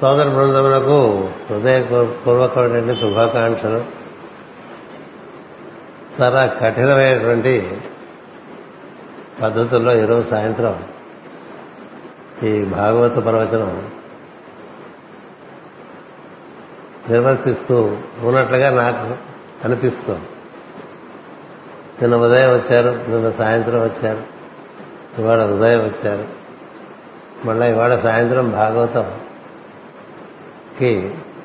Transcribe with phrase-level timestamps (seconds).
[0.00, 3.84] సోదర బృందమునకు హృదయపూర్వకమైనటువంటి శుభాకాంక్షలు.
[6.20, 7.80] చాలా కఠినమైనటువంటి
[9.42, 10.84] పద్ధతుల్లో ఈరోజు సాయంత్రం
[12.42, 13.90] ఈ భాగవత ప్రవచనం
[17.10, 19.16] నిర్వర్తిస్తూ ఉన్నట్లుగా నాకు
[19.64, 20.26] అనిపిస్తుంది.
[22.02, 24.22] నిన్న ఉదయం వచ్చారు నిన్న సాయంత్రం వచ్చారు
[25.18, 26.24] ఇవాళ ఉదయం వచ్చారు.
[27.44, 29.12] మళ్ళీ ఇవాళ సాయంత్రం భాగవతం
[30.78, 30.92] కి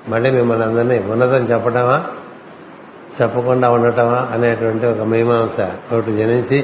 [0.10, 1.98] మళ్ళీ మిమ్మల్ని అందరినీ ఉన్నతం చెప్పడమా
[3.22, 4.28] చెప్పకుండా ఉండటమా?
[4.32, 5.58] అనేటువంటి ఒక మీమాంస
[5.94, 6.60] ఒకటి జనించి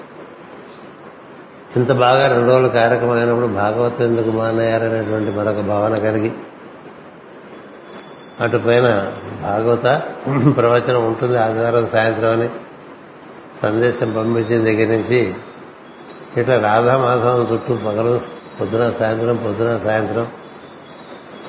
[1.76, 6.32] ఇంత బాగా రెండు రోజులు కార్యక్రమం అయినప్పుడు భాగవతం ఎందుకు మానయ్యారనేటువంటి మరొక భావన కలిగి
[8.40, 8.88] అటుపైన
[9.42, 9.88] భాగవత
[10.56, 12.50] ప్రవచనం ఉంటుంది ఆదివారం సాయంత్రం అని
[13.62, 15.20] సందేశం పంపించిన దగ్గర నుంచి
[16.38, 18.14] ఇట్లా రాధామాధవం చుట్టూ పగలు
[18.60, 20.26] పొద్దున సాయంత్రం పొద్దున సాయంత్రం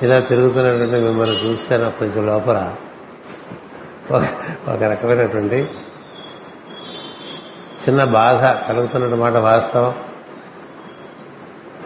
[0.01, 2.75] ఇలా తిరుగుతున్నటువంటి మిమ్మల్ని చూస్తే నాకు కొంచెం లోపల.
[4.67, 5.69] ఒక రకమైనటువంటి
[7.83, 9.95] చిన్న బాధ కలుగుతున్నమాట వాస్తవం.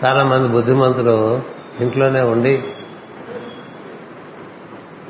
[0.05, 1.41] చాలా మంది బుద్ధిమంతులు
[1.79, 2.63] ఇంట్లోనే ఉండి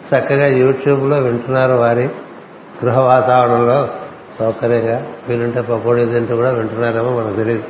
[0.10, 2.06] చక్కగా యూట్యూబ్లో వింటున్నారు వారి
[2.84, 3.90] గృహ వాతావరణంలో
[4.40, 5.14] సౌకర్యంగా.
[5.28, 7.64] వీలుంటే పకోడీ తింటూ కూడా వింటున్నారేమో మనకు తెలియదు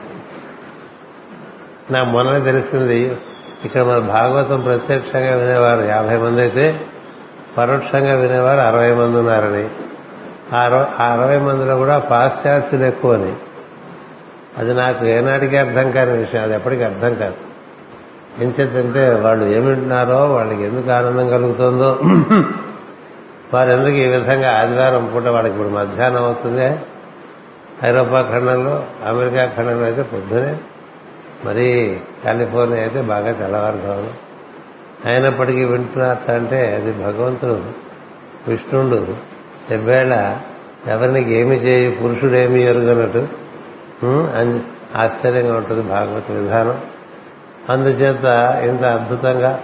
[1.92, 3.18] నా మొన్న తెలిసింది
[3.66, 6.82] ఇక్కడ మన భాగవతం ప్రత్యక్షంగా వినేవారు యాభై మంది అయితే
[7.58, 9.70] పరోక్షంగా వినేవారు అరవై మంది ఉన్నారని.
[10.56, 13.36] ఆ అరవై మందిలో కూడా పాశ్చాత్యులు ఎక్కువని.
[14.58, 16.44] అది నాకు ఏనాటికి అర్థం కాని విషయం.
[16.44, 17.36] అది ఎప్పటికీ అర్థం కాదు.
[18.44, 22.00] ఏం చేద్దంటే వాళ్ళు ఏమి వాళ్ళకి ఎందుకు ఆనందం కలుగుతుందో
[23.54, 26.80] వారు ఎందుకు ఈ విధంగా ఆదివారం పూట వాళ్ళకి ఇప్పుడు మధ్యాహ్నం అవుతుంది?
[27.84, 30.58] ఐరోపా ఖండంలో అమెరికా ఖండంలో అయితే పొద్దునే
[31.46, 34.10] మరీ కాలిఫోర్నియా అయితే బాగా తెల్లవారుజామున
[35.12, 37.64] అయినప్పటికీ వింటున్నట్టు అంటే అది భగవంతుడు
[38.48, 39.16] విష్ణుడు
[39.72, 40.38] ఎవ్వేళ
[40.88, 43.28] ఎవరిని ఏమి చేయి పురుషుడు ఏమి ఎరుగనట్టు
[44.96, 46.82] ఆశ్చర్యంగా ఉంటుంది భాగవత విధానం.
[47.70, 48.26] అందుచేత
[48.66, 49.64] ఇంత అద్భుతంగా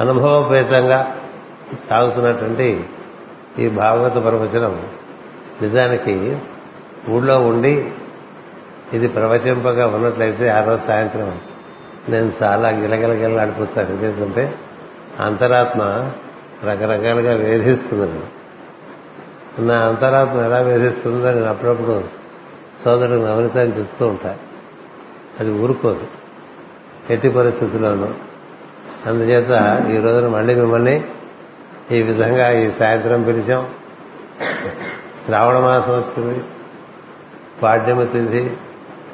[0.00, 1.16] అనుభవపేతంగా
[1.90, 2.84] సాగుతున్నటువంటి
[3.58, 4.82] ఈ భాగవత ప్రవచనం
[5.62, 6.36] నిజానికి
[7.10, 7.88] ఊళ్ళో ఉండి
[8.92, 11.40] ఇది ప్రవచింపగా ఉన్నట్లయితే ఆ రోజు సాయంత్రం.
[12.08, 14.54] నేను చాలా గిలగిలగిలాడిపోతాను ఎందుకంటే
[15.20, 15.82] అంతరాత్మ
[16.64, 18.20] రకరకాలుగా వేధిస్తుంది
[19.66, 22.04] నా అంతరాత్మ ఎలా వేధిస్తుందో నేను అప్పుడప్పుడు
[22.84, 24.36] సోదరుడు నవనిత అని చెప్తూ ఉంటా.
[25.40, 26.06] అది ఊరుకోదు.
[27.10, 28.08] ఎట్టి పరిస్థితుల్లోనూ.
[29.06, 31.04] అందుచేత ఈ రోజున మళ్ళీ మిమ్మల్ని
[31.92, 33.68] ఈ విధంగా ఈ సాయంత్రం పిలిచాం.
[35.24, 36.44] శ్రావణ మాసం వచ్చింది.
[37.62, 38.50] పాడ్యమ తిథి.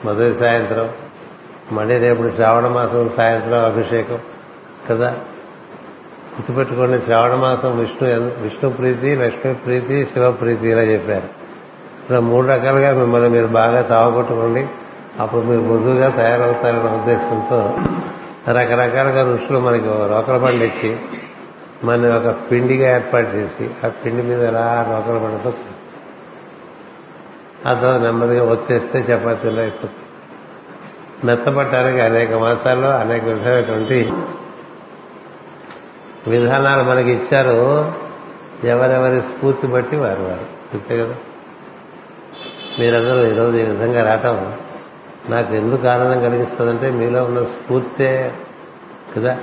[0.05, 0.89] మొదటి సాయంత్రం
[1.73, 4.19] మళ్ళీ రేపు శ్రావణ మాసం సాయంత్రం అభిషేకం
[4.91, 5.09] కదా?
[6.35, 8.09] గుర్తుపెట్టుకోండి శ్రావణ మాసం విష్ణు
[8.43, 11.29] విష్ణు ప్రీతి లక్ష్మీ ప్రీతి శివ ప్రీతి ఇలా చెప్పారు.
[12.11, 14.67] ఇలా మూడు రకాలుగా మిమ్మల్ని మీరు బాగా సావగొట్టుకోండి
[15.21, 17.79] అప్పుడు మీరు మృదువుగా తయారవుతారనే ఉద్దేశంతో
[18.53, 20.97] రకరకాలుగా ఋషులు మనకి రోకల బండి ఇచ్చి
[21.85, 25.53] మన ఒక పిండిగా ఏర్పాటు చేసి ఆ పిండి మీద ఎలా రోకల బండితో
[27.69, 29.99] ఆ తర్వాత నెమ్మదిగా ఒత్తేస్తే చపాతీలో అయిపోతుంది?
[31.27, 34.13] మెత్తపట్టడానికి అనేక మాసాల్లో అనేక విధమైనటువంటి
[36.27, 37.93] విధానాలు మనకి ఇచ్చారు.
[38.65, 40.47] ఎవరెవరి స్ఫూర్తి బట్టి వారు వారు.
[40.75, 41.15] అంతే కదా?
[42.79, 44.57] మీరందరూ ఈరోజు ఈ విధంగా రావటం
[45.29, 48.35] నాకు ఎందుకు ఆనందం కలిగిస్తుందంటే మీలో ఉన్న స్ఫూర్తే
[49.17, 49.39] కదా?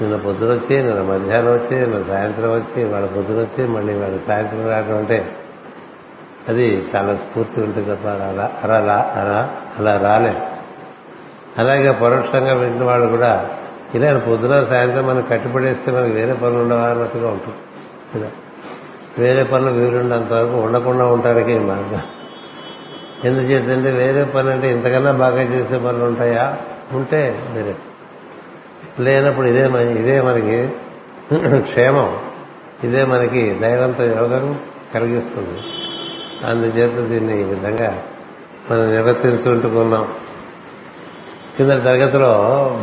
[0.00, 4.68] నిన్న పొద్దున వచ్చి నిన్న మధ్యాహ్నం వచ్చి నిన్న సాయంత్రం వచ్చి వాళ్ళ పొద్దున వచ్చి మళ్ళీ వాళ్ళ సాయంత్రం
[4.68, 5.39] రావడం అంటే
[6.50, 10.34] అది చాలా స్ఫూర్తి ఉంటుంది తప్ప అలా అలా అలా అలా రాలే.
[11.58, 13.50] అలాగే పరోక్షంగా వింటున్న వాళ్ళు కూడా
[13.94, 17.58] ఇలా పొద్దున సాయంత్రం మనం కట్టిపడేస్తే మనకి వేరే పనులు ఉండవా అన్నట్టుగా ఉంటుంది.
[18.16, 18.30] కదా
[19.18, 22.00] వేరే పనులు వీరుండంత వరకు ఉండకుండా ఉండటానికి మార్గం.
[23.24, 26.56] ఎందుచేతంటే వేరే పని అంటే ఇంతకన్నా బాగా చేసే పనులు ఉంటాయా?
[26.92, 27.74] ఉంటే వేరే.
[29.00, 30.68] లేనప్పుడు ఇదే ఇదే మనకి
[31.58, 32.18] క్షేమం.
[32.84, 34.60] ఇదే మనకి దైవంతో యోగం
[34.94, 35.58] కలిగిస్తుంది.
[36.46, 38.02] అందుచేత దీన్ని ఈ విధంగా
[38.70, 40.04] మనం నిర్వర్తించుకుంటున్నాం
[41.56, 42.30] కింద తరగతిలో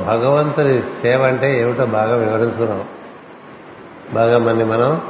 [0.07, 2.83] భగవంతుని సేవ అంటే ఏమిటో బాగా వివరించుకున్నాం.
[4.13, 5.01] బాగా మనని మనం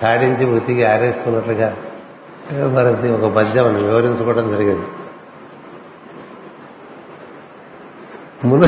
[0.00, 1.68] సాడించి ఉతికి ఆరేసుకున్నట్లుగా
[2.68, 4.86] మనకి ఒక పద్యం వివరించుకోవడం జరిగింది.
[8.44, 8.66] మును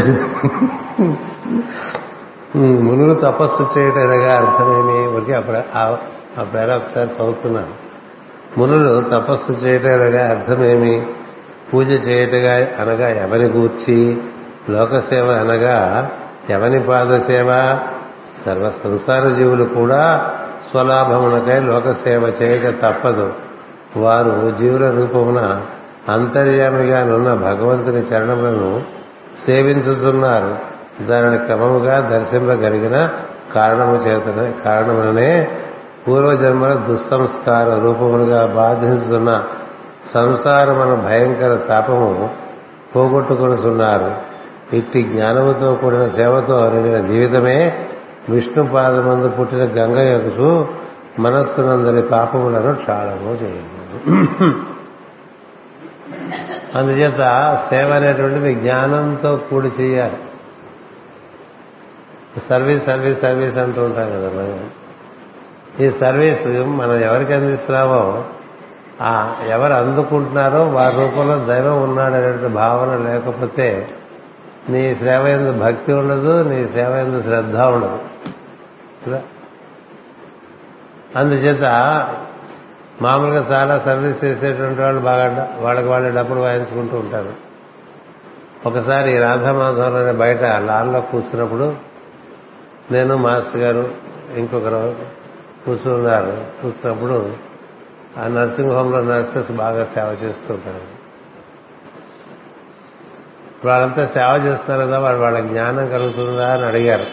[2.83, 4.99] మునులు తపస్సు చేయటనగా అర్థమేమి?
[5.17, 7.86] ఊరికి అప్పుడు ఆ పేర ఒకసారి చదువుతున్నాను.
[8.58, 11.06] మునులు తపస్సు చేయటనగా అర్థమేమి?
[11.75, 14.19] పూజ చేయటగా అనగా ఎవరి గూర్చి?
[14.70, 16.11] లోకసేవ అనగా
[16.50, 17.79] ఎవని పాదసేవ?
[18.47, 20.31] సర్వ సంసార జీవులు కూడా
[20.70, 23.32] స్వలాభమునకై లోకసేవ చేయక తప్పదు.
[23.97, 25.62] వారు జీవుల రూపమున
[26.09, 28.82] అంతర్యామిగా నున్న భగవంతుని చరణములను
[29.47, 30.56] సేవించుతున్నారు
[31.05, 33.11] దానిని క్రమముగా దర్శింపగలిగిన
[33.55, 35.49] కారణము చేతనే కారణముననే
[36.06, 39.31] పూర్వజన్మల దుస్సంస్కార రూపములుగా బాధిస్తున్న
[40.06, 42.11] సంసారమన భయంకర తాపము
[42.94, 44.11] పోగొట్టుకొనిస్తున్నారు
[44.73, 47.58] ఇట్టి జ్ఞానముతో కూడిన సేవతో నిండిన జీవితమే
[48.29, 50.49] విష్ణు పాదమందు పుట్టిన గంగ యొక్కసు
[51.19, 53.75] మనస్సునందరి పాపములను క్షాళము చేయదు
[56.79, 57.23] అందుచేత
[57.70, 60.19] సేవ అనేటువంటిది జ్ఞానంతో కూడి చేయాలి.
[62.41, 64.59] సర్వీస్ సర్వీస్ సర్వీస్ అంటూ ఉంటాం కదా మనం
[65.81, 68.25] ఈ సర్వీస్ మనం ఎవరికి అందిస్తున్నామో
[69.00, 73.88] ఆ ఎవరు అందుకుంటున్నారో వారి రూపంలో దైవం ఉన్నాడనే భావన లేకపోతే
[74.69, 77.99] నీ సేవ ఎందు భక్తి ఉండదు నీ సేవ ఎందు శ్రద్ధ ఉండదు.
[81.17, 81.62] అందుచేత
[83.02, 87.46] మామూలుగా చాలా సర్వీస్ చేసేటువంటి వాళ్ళు బాగా వాళ్ళకి వాళ్ళు డబ్బులు వాయించుకుంటూ ఉంటారు.
[88.67, 91.75] ఒకసారి రాధామాధవరావు బయట లాన్లో కూర్చున్నప్పుడు
[92.90, 93.90] నేను మాస్టర్ గారు
[94.37, 95.17] ఇంకొకరు
[95.67, 96.63] కూర్చున్నారు.
[96.63, 97.37] కూర్చున్నప్పుడు
[98.19, 101.07] ఆ నర్సింగ్ హోంలో నర్సెస్ బాగా సేవ చేస్తుంటారు.
[103.67, 107.07] వాళ్ళంతా సేవ చేస్తున్నారు కదా వాళ్ళు వాళ్ళ జ్ఞానం కలుగుతుందా అని అడిగారు.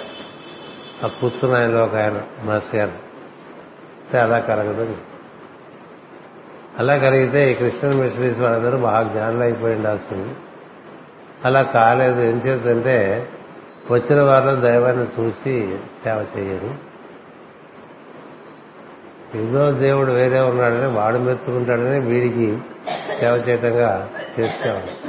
[1.05, 3.13] ఆ కూర్చున్న ఆయనలో ఒక ఆయన మాస్టర్ గారు.
[4.17, 4.95] అలా కలగదు.
[6.79, 10.35] అలా కలిగితే ఈ క్రిస్టియన్ మిషనరీస్ వాళ్ళందరూ బాగా జ్ఞానులు అయిపోయి ఉండాల్సింది
[11.45, 12.21] అలా కాలేదు.
[12.21, 13.29] ఏం చేద్దంటే
[13.91, 16.92] వచ్చిన వారిలో దైవాన్ని చూసి సేవ చేయరు.
[19.35, 22.57] ఏదో దేవుడు వేరే ఉన్నాడని వాడు మెచ్చుకుంటాడని వీడికి
[23.19, 24.09] సేవ చేయటంగా
[24.39, 25.07] చేసేవాడు.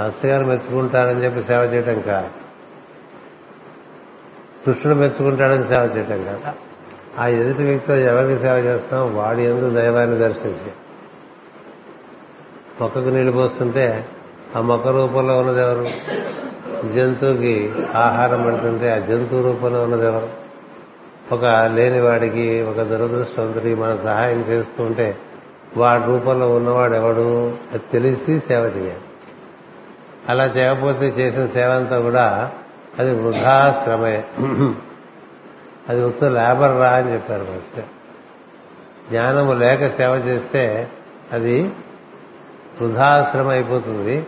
[0.00, 2.28] మాస్టర్ గారు మెచ్చుకుంటారని చెప్పి సేవ చేయటం కాదు.
[4.66, 6.40] కృష్ణుడు మెచ్చుకుంటాడని సేవ చేయటం కాదు.
[7.20, 10.72] ఆ ఎదుటి వ్యక్తితో ఎవరికి సేవ చేస్తాం వాడి ఎందుకు దైవాన్ని దర్శించి.
[12.80, 14.08] మొక్కకు నీళ్ళు పోస్తుంటే
[14.56, 15.84] ఆ మొక్క రూపంలో ఉన్నది ఎవరు?
[16.92, 20.47] జంతువుకి ఆహారం పెడుతుంటే ఆ జంతువు రూపంలో ఉన్నది ఎవరు?
[21.32, 25.18] ఒక లేని వాడికి ఒక దురదృష్టవంతుడికి మనం సహాయం చేస్తూ ఉంటే
[25.76, 27.56] వాడి రూపంలో ఉన్నవాడు ఎవడు?
[27.72, 29.00] అది తెలిసి సేవ చేయాలి.
[30.28, 32.52] అలా చేయకపోతే చేసిన సేవ అంతా కూడా
[32.98, 34.24] అది వృధాశ్రమే.
[35.88, 37.80] అది ఉత్త లేబర్ రా అని చెప్పారు ఫస్ట్.
[39.10, 40.88] జ్ఞానము లేక సేవ చేస్తే
[41.32, 41.62] అది
[42.80, 44.26] వృధాశ్రమ అయిపోతుంది.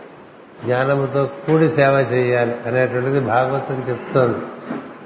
[0.65, 4.37] జ్ఞానముతో కూడి సేవ చేయాలి అనేటువంటిది భాగవతం చెప్తోంది.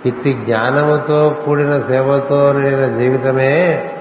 [0.05, 3.91] ఇట్టి జ్ఞానముతో కూడిన సేవతో నిండిన జీవితమే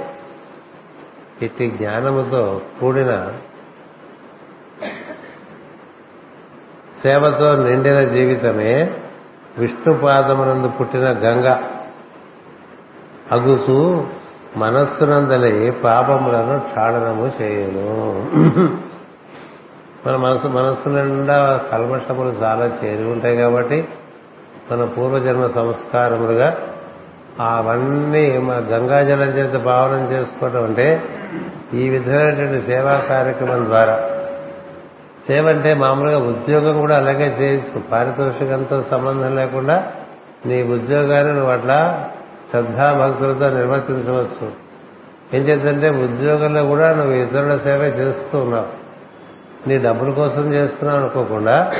[1.42, 3.32] ఇట్టి జ్ఞానముతో కూడిన
[7.02, 9.00] సేవతో నిండిన జీవితమే
[9.58, 11.56] విష్ణుపాదమునందు పుట్టిన గంగ.
[13.32, 14.06] అగుసు
[14.56, 18.16] మనస్సునందలి పాపములను క్షాళనము చేయను.
[20.06, 23.88] మన మనసు మనస్సు నిండా కల్మషములు చాలా చేరి ఉంటాయి కాబట్టి
[24.72, 26.56] మన పూర్వజన్మ సంస్కారములుగా
[27.40, 31.02] అవన్నీ మన గంగాజలం చేత భావనం చేసుకోవడం అంటే
[31.74, 34.02] ఈ విధమైనటువంటి సేవా కార్యక్రమం ద్వారా.
[35.28, 37.80] సేవ అంటే మామూలుగా ఉద్యోగం కూడా అలాగే చేయొచ్చు.
[37.80, 39.92] పారితోషికంతో సంబంధం లేకుండా
[40.46, 42.10] నీ ఉద్యోగాన్ని నువ్వు అట్లా
[42.50, 44.52] శ్రద్ధాభక్తులతో నిర్వర్తించవచ్చు.
[45.34, 48.84] ఏం చేద్దంటే ఉద్యోగంలో కూడా నువ్వు ఇతరుల సేవ చేస్తూ ఉన్నావు.
[49.68, 51.72] నీ డబ్బుల కోసం చేస్తున్నావు అనుకోకుండా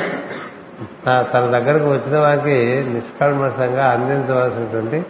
[1.06, 5.06] తన దగ్గరకు వచ్చిన వారికి నిష్కల్మషంగా అందించవలసినటువంటి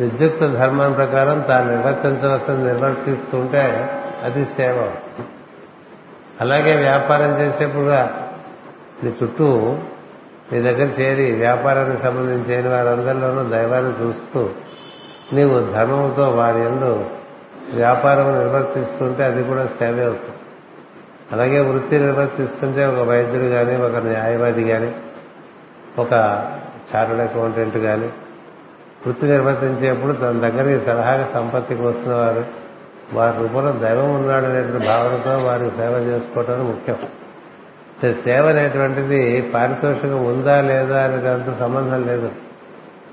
[0.00, 3.90] విద్యుక్త ధర్మం ప్రకారం తాను నిర్వర్తించవలసిన నిర్వర్తిస్తుంటే
[4.24, 4.92] అది సేవ.
[6.40, 7.86] అలాగే వ్యాపారం చేసేప్పుడు
[9.04, 9.76] నీ చుట్టూ
[10.52, 14.48] నీ దగ్గర చేరి వ్యాపారానికి సంబంధించిన వారందరిలోనూ దైవాన్ని చూస్తూ
[15.32, 17.04] నీవు ధర్మంతో వారి ఎందు
[17.74, 20.39] వ్యాపారం నిర్వర్తిస్తుంటే అది కూడా సేవే అవుతుంది.
[21.32, 24.94] అలాగే వృత్తి నిర్వర్తిస్తుంటే ఒక వైద్యుడు కానీ ఒక న్యాయవాది కానీ
[25.98, 26.12] ఒక
[26.94, 28.06] చార్టెడ్ అకౌంటెంట్ కానీ
[29.06, 32.44] వృత్తి నిర్వర్తించేప్పుడు తన దగ్గరికి సలహాగా సంపత్తికి వస్తున్న వారు
[33.12, 36.96] వారి రూపంలో దైవం ఉన్నాడనేటువంటి భావనతో వారికి సేవ చేసుకోవటం ముఖ్యం.
[38.14, 42.30] సేవ అనేటువంటిది పారితోషికం ఉందా లేదా అనే దాంతో సంబంధం లేదు.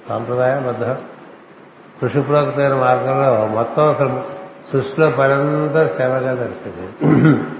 [0.09, 0.83] సాంప్రదాయబద్ధ.
[2.01, 4.21] కృషిపూర్వకమైన మార్గంలో మొత్తం అసలు
[4.73, 7.56] సృష్టిలో పనంతా సేవగా దర్శింది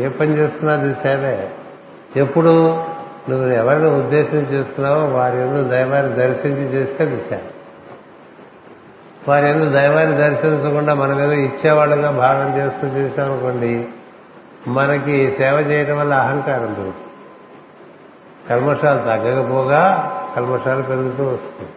[0.00, 1.50] ఏ పని చేస్తున్నా అది సేవే
[2.16, 2.84] ఎప్పుడు?
[3.28, 7.38] నువ్వు ఎవరిని ఉద్దేశించి చేస్తున్నావో వారి ఎందుకు దైవాన్ని దర్శించి చేస్తే అది సేవ
[9.28, 13.88] వారి ఎందుకు దైవాన్ని దర్శించకుండా మనం ఏదో ఇచ్చేవాళ్ళుగా భావన చేస్తూ చేశామనుకోండి
[14.66, 16.94] మనకి సేవ చేయడం వల్ల అహంకారం పెరుగుతుంది.
[18.50, 21.70] కల్మషాలు తగ్గకపోగా కల్మషాలు పెరుగుతూ వస్తుంది.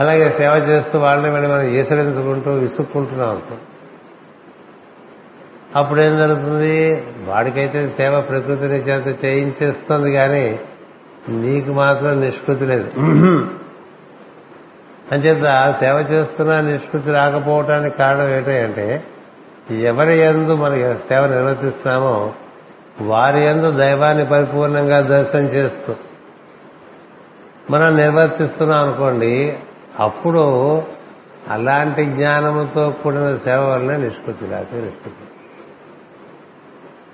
[0.00, 3.54] అలాగే సేవ చేస్తూ వాళ్ళని మనం ఈసడించుకుంటూ విసుక్కుంటున్నాం అనుకో
[5.76, 7.04] అప్పుడు ఏం జరుగుతుంది?
[7.24, 10.60] వాడికైతే సేవ ప్రకృతిని చేత చేయించేస్తుంది కానీ
[11.28, 12.90] నీకు మాత్రం నిష్కృతి లేదు.
[15.12, 19.04] అంచేత సేవ చేస్తున్నా నిష్కృతి రాకపోవటానికి కారణం ఏంటంటే
[19.70, 22.32] ఎవరి ఎందు మన సేవ నిర్వర్తిస్తున్నామో
[23.00, 25.94] వారి ఎందు దైవాన్ని పరిపూర్ణంగా దర్శనం చేస్తూ
[27.70, 29.58] మనం నిర్వర్తిస్తున్నాం అనుకోండి
[29.98, 30.82] అప్పుడు
[31.48, 35.27] అలాంటి జ్ఞానముతో కూడిన సేవ వల్లనే నిష్కృతి లేకపోతే నిష్కృతి.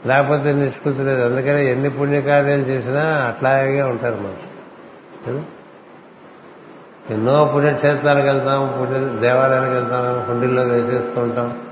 [0.07, 1.25] లేకపోతే నిష్కృతి లేదు.
[1.25, 5.43] అందుకనే ఎన్ని పుణ్యకార్యాలు చేసినా అట్లాగే ఉంటారు మనుషులు.
[7.11, 11.67] ఎన్నో పుణ్యక్షేత్రాలకు వెళ్తాం పుణ్య దేవాలయానికి వెళ్తాం హుండీల్లో వేసేస్తూ ఉంటాం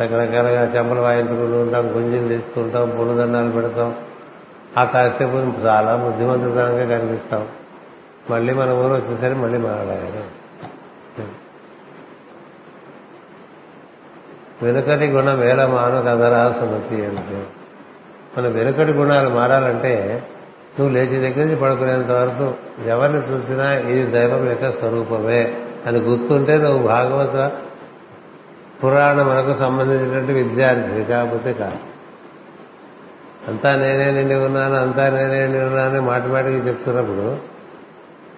[0.00, 3.94] రకరకాలుగా చెంపలు వాయించుకుంటూ ఉంటాం గుంజీలు తీస్తూ ఉంటాం పుణ్యదండాలు పెడతాం.
[4.78, 7.48] ఆ కాసేపు చాలా బుద్ధిమంతుతనంగా కనిపిస్తాం.
[8.30, 10.24] మళ్ళీ మన ఊరు వచ్చేసరికి మళ్ళీ మనలాగానే
[14.62, 17.46] వెనుకటి గుణం వేల మాను కదరా సుమతి అంటే.
[18.38, 20.22] మన వెనుకటి గుణాలు మారాలంటే
[20.80, 22.54] నువ్వు లేచి దగ్గర నుంచి పడుకునేంత వరకు
[22.88, 25.54] ఎవరిని చూసినా ఇది దైవం యొక్క స్వరూపమే
[25.86, 27.52] అని గుర్తుంటే నువ్వు భాగవత
[28.84, 31.78] పురాణం మనకు సంబంధించినటువంటి విద్యార్థి కాకపోతే కాదు.
[33.48, 37.54] అంతా నేనే నిండి ఉన్నాను అంతా నేనే నిండి ఉన్నాను మాటి మాటికి చెప్తున్నప్పుడు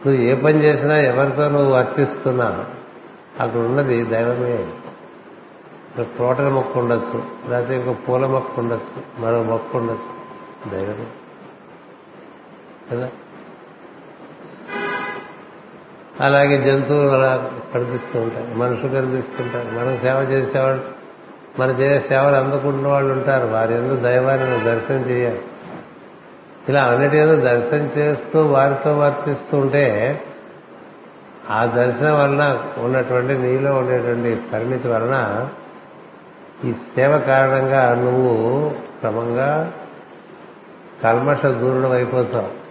[0.07, 2.65] నువ్వు ఏ పని చేసినా ఎవరితో నువ్వు వర్తిస్తున్నా
[3.41, 4.67] అక్కడ ఉన్నది దైవమే.
[6.03, 10.27] తోటల మొక్క ఉండొచ్చు లేకపోతే ఇంకో పూల మొక్క ఉండొచ్చు మరో మొక్క ఉండొచ్చు.
[10.71, 11.07] దైవం.
[12.93, 13.11] కదా?
[16.21, 20.85] అలాగే జంతువులు అలా కనిపిస్తూ ఉంటాయి మనుషులు కనిపిస్తుంటారు మనం సేవ చేసేవాళ్ళు
[21.59, 23.47] మన చేసే సేవలు అందుకుంటున్న వాళ్ళు ఉంటారు.
[23.47, 25.43] వారి ఎందుకు దైవాన్ని దర్శనం చేయాలి.
[26.69, 30.21] ఇలా అన్నిటి ఏదో దర్శనం చేస్తూ వారితో వర్తిస్తూ ఉంటే
[31.51, 35.49] ఆ దర్శనం వలన ఉన్నటువంటి నీలో ఉండేటువంటి పరిణితి వలన
[36.65, 38.69] ఈ సేవ కారణంగా నువ్వు
[39.01, 39.73] క్రమంగా
[41.05, 42.67] కల్మష దూరుడు అయిపోతావు.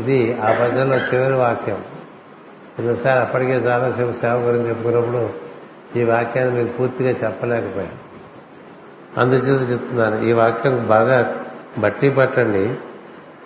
[0.00, 1.84] ఇది ఆ పద్యంలో చివరి వాక్యం.
[2.78, 5.30] ఎన్నోసారి అప్పటికే చాలాసేపు సేవ గురించి చెప్పుకున్నప్పుడు
[5.98, 8.08] ఈ వాక్యాన్ని మీకు పూర్తిగా చెప్పలేకపోయాను
[9.20, 11.34] అందుచేత చెప్తున్నాను ఈ వాక్యం బాగా
[11.78, 12.74] బట్టి పట్టండి.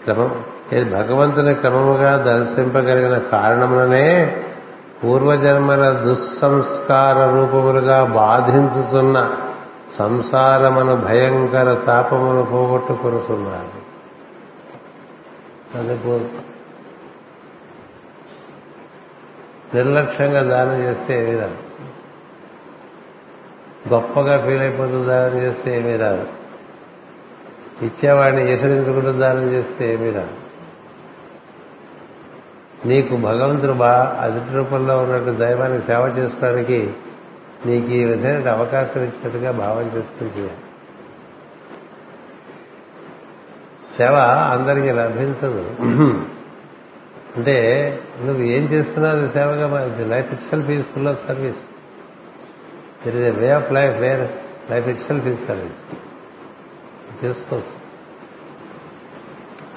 [0.04, 4.36] క్రమం ఇది భగవంతుని క్రమముగా దర్శింపగలిగిన కారణముననే
[5.04, 9.36] పూర్వజన్మల దుస్సంస్కార రూపములుగా బాధించుతున్న
[9.98, 13.82] సంసారమును భయంకర తాపమును పోగొట్టుకొనుతున్నారు
[15.78, 16.28] అది
[19.74, 21.56] నిర్లక్ష్యంగా దానం చేస్తే ఏమీ రాదు.
[23.88, 26.26] గొప్పగా ఫీల్ అయిపోతూ దానం చేస్తే ఏమీ రాదు.
[27.82, 30.34] ఇచ్చేవాడిని ఎసరించుకుంటూ దానం చేస్తే ఏమీ రాదు.
[32.88, 36.92] నీకు భగవంతుడు బా అదుటి రూపంలో ఉన్నట్టు దైవానికి సేవ చేసుకోవడానికి
[37.66, 40.62] నీకు ఈ విధమైన అవకాశం ఇచ్చినట్టుగా భావం చేసుకుని చేయాలి.
[43.96, 44.16] సేవ
[44.52, 45.64] అందరికీ లభించదు.
[47.36, 47.56] అంటే
[48.24, 49.66] నువ్వు ఏం చేస్తున్నా అది సేవగా
[50.06, 51.62] life itself is full of service
[53.06, 54.24] it is a way of life where
[54.72, 55.82] life itself is service
[57.24, 57.76] చేసుకోవచ్చు.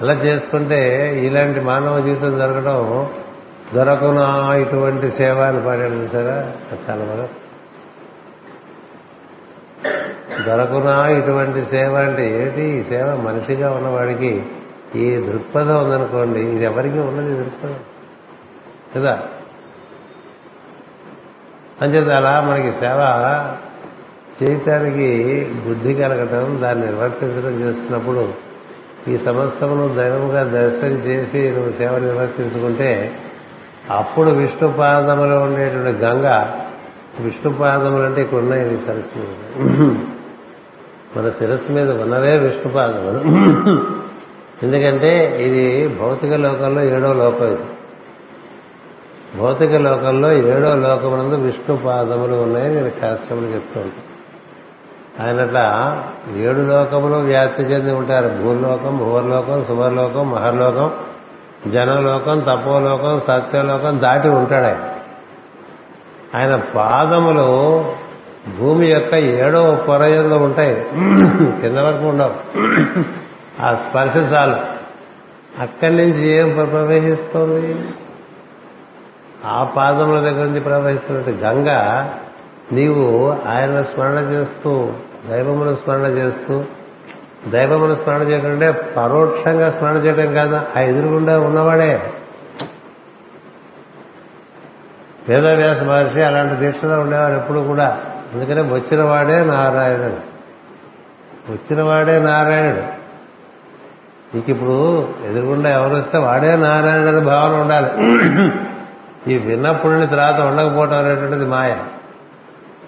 [0.00, 0.80] అలా చేసుకుంటే
[1.26, 2.80] ఇలాంటి మానవ జీవితం జరగడం
[3.74, 4.26] దొరకునా.
[4.56, 6.38] ఇటువంటి సేవ అని పాడాడు చూసారా?
[6.88, 7.28] చాలా బాగా
[10.46, 14.32] దొరకునా ఇటువంటి సేవ అంటే ఏంటి ఈ సేవ మనిషిగా ఉన్నవాడికి
[14.94, 17.80] ఈ దృక్పథం ఉందనుకోండి ఇది ఎవరికి ఉన్నది దృక్పథం?
[18.94, 19.14] కదా?
[21.82, 23.00] అంచేత అలా మనకి సేవ
[24.36, 25.08] చేయటానికి
[25.66, 28.22] బుద్ధి కలగటం దాన్ని నిర్వర్తించడం చేస్తున్నప్పుడు
[29.08, 32.90] ఈ సమస్తమును దైవముగా దర్శనం చేసి నువ్వు సేవ నిర్వర్తించుకుంటే
[33.90, 36.26] అప్పుడు విష్ణు పాదములో ఉండేటువంటి గంగ
[37.20, 40.15] విష్ణు పాదములు అంటే ఇక్కడ ఉన్నాయి సరస్వతి
[41.16, 43.20] మన శిరస్సు మీద ఉన్నవే విష్ణుపాదములు.
[44.62, 47.62] ఎందుకంటే ఇది భౌతిక లోకంలో ఏడో లోకం ఇది.
[49.38, 54.16] భౌతిక లోకంలో ఏడో లోకమునందు విష్ణు పాదములు ఉన్నాయని శాస్త్రములు చెప్తూ ఉంటాను
[55.26, 55.64] ఆయనట్లా
[56.36, 58.28] ఏడు లోకములు వ్యాప్తి చెంది ఉంటారు.
[58.28, 60.90] భూలోకం భూవర్లోకం సువర్లోకం మహర్లోకం
[61.70, 64.90] జనలోకం తపోలోకం సత్యలోకం దాటి ఉంటాడు ఆయన.
[66.36, 67.84] ఆయన పాదములు
[68.58, 70.86] భూమి యొక్క ఏడో పొరయంలో ఉంటాయి.
[71.60, 72.34] కింద వరకు ఉండవు.
[73.62, 74.76] ఆ స్పర్శ చాలు.
[75.62, 77.88] అక్కడి నుంచి ఏం ప్రవహిస్తోంది
[79.44, 81.68] ఆ పాదముల దగ్గర నుంచి ప్రవహిస్తున్నట్టు గంగ
[82.72, 84.92] నీవు ఆయన స్మరణ చేస్తూ
[85.28, 86.64] దైవమును స్మరణ చేస్తూ
[87.48, 90.60] దైవమును స్మరణ చేయడం అంటే పరోక్షంగా స్మరణ చేయడం కాదు.
[90.76, 92.02] ఆ ఎదురుగుండా ఉన్నవాడే.
[95.28, 98.00] వేదవ్యాస మహర్షి అలాంటి దీక్షలో ఉండేవారు ఎప్పుడు కూడా.
[98.36, 100.36] అందుకనే వచ్చిన వాడే నారాయణుడు.
[101.52, 102.96] వచ్చిన వాడే నారాయణుడు.
[104.34, 107.90] నీకు ఇప్పుడు ఎదురుగుండా ఎవరు వస్తే వాడే నారాయణుడు అనే భావన ఉండాలి.
[109.34, 111.76] ఈ విన్నప్పుడు తర్వాత ఉండకపోవటం అనేటువంటిది మాయ.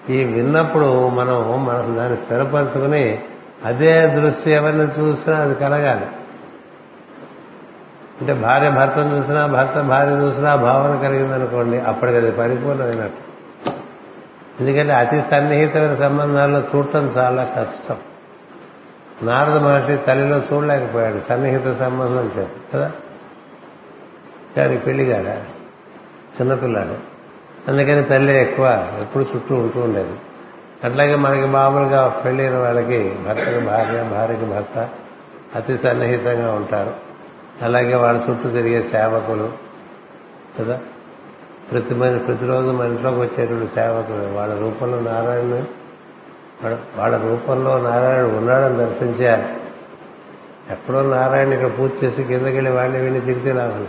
[0.09, 3.19] ఈ విన్నప్పుడు మనం మనం దాన్ని స్థిరపరచుకుని
[3.65, 6.07] అదే దృష్టి ఎవరిని చూసినా అది కలగాలి.
[8.21, 13.28] అంటే భార్య భర్తను చూసినా భర్త భార్య చూసినా భావన కలిగిందనుకోండి అప్పటికది అది పరిపూర్ణమైనట్టు.
[14.59, 17.97] ఎందుకంటే అతి సన్నిహితమైన సంబంధాల్లో చూడటం చాలా కష్టం.
[19.23, 22.91] నారద మహర్షి తల్లిలో చూడలేకపోయాడు సన్నిహిత సంబంధం చేత కదా?
[24.57, 25.27] కానీ పెళ్ళిగాడ
[26.41, 26.95] చిన్నపిల్లాడు.
[27.71, 30.13] అందుకని తల్లి ఎక్కువ ఎప్పుడు చుట్టూ ఉంటూ ఉండేది.
[30.83, 34.89] అట్లాగే మనకి మామూలుగా పెళ్ళైన వాళ్ళకి భర్తకి భార్య భార్యకి భర్త
[35.55, 36.93] అతి సన్నిహితంగా ఉంటారు.
[37.61, 39.51] అలాగే వాళ్ళ చుట్టూ తిరిగే సేవకులు
[40.59, 40.79] కదా?
[41.71, 45.63] ప్రతి మన ప్రతిరోజు మన ఇంట్లోకి వచ్చేటువంటి సేవకులు వాళ్ళ రూపంలో నారాయణ
[46.97, 49.43] వాళ్ళ రూపంలో నారాయణుడు ఉన్నాడని దర్శించారు.
[50.73, 53.87] ఎక్కడో నారాయణ ఇక్కడ పూజ చేసి కిందకెళ్ళి వాడిని వెళ్ళి తిరిగితే లాభం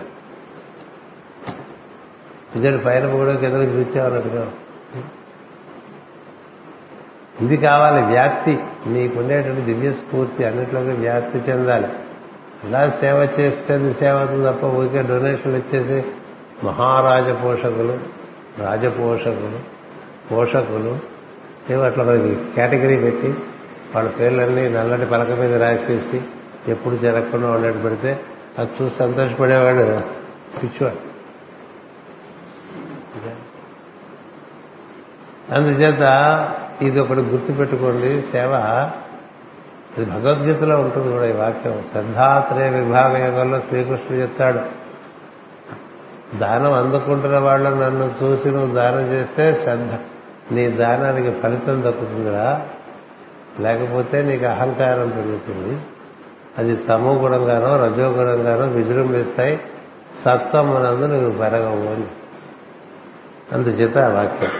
[2.56, 4.52] ఇదే పైన కూడా కిందకి తిట్టామన్నట్టుగా
[7.40, 8.58] ఇది కావాలి వ్యాప్తి.
[8.86, 11.88] నీకుండేటువంటి దివ్య స్ఫూర్తి అన్నిట్లోకి వ్యాప్తి చెందాలి.
[12.64, 16.08] అలా సేవ చేస్తే అది సేవ అవుతుంది తప్ప ఊరికే డొనేషన్లు ఇచ్చేసి
[16.64, 17.98] మహారాజ పోషకులు
[18.58, 19.60] రాజపోషకులు
[20.32, 20.98] పోషకులు
[21.70, 23.34] ఏమో అట్లా మనకి కేటగిరీ పెట్టి
[23.94, 26.20] వాళ్ళ పేర్లన్నీ నల్లటి పలక మీద రాసేసి
[26.68, 28.20] ఎప్పుడు జరగకుండా ఉండేట్టు పెడితే
[28.58, 30.00] అది చూసి సంతోషపడేవాడు
[30.58, 31.10] పిచ్చివాడు.
[35.54, 36.02] అందుచేత
[36.82, 38.52] ఇది ఒకటి గుర్తుపెట్టుకోండి సేవ
[39.98, 41.82] ఇది భగవద్గీతలో ఉంటుంది కూడా ఈ వాక్యం.
[41.92, 44.79] శ్రద్ధాత్రయ విభాగ యోగంలో శ్రీకృష్ణుడు చెప్తాడు.
[46.38, 49.90] దానం అందుకుంటున్న వాళ్ళు నన్ను చూసి నువ్వు దానం చేస్తే శ్రద్ధ.
[50.52, 52.66] నీ దానానికి ఫలితం దక్కుతుందిరా.
[53.60, 55.80] లేకపోతే నీకు అహంకారం పెరుగుతుంది.
[56.58, 59.60] అది తమో గుణంగానో రజో గుణంగానో విజృంభిస్తాయి.
[60.24, 62.06] సత్వమునందు నువ్వు పెరగవు అని.
[63.52, 64.50] అందుచేత ఆ వాక్యం.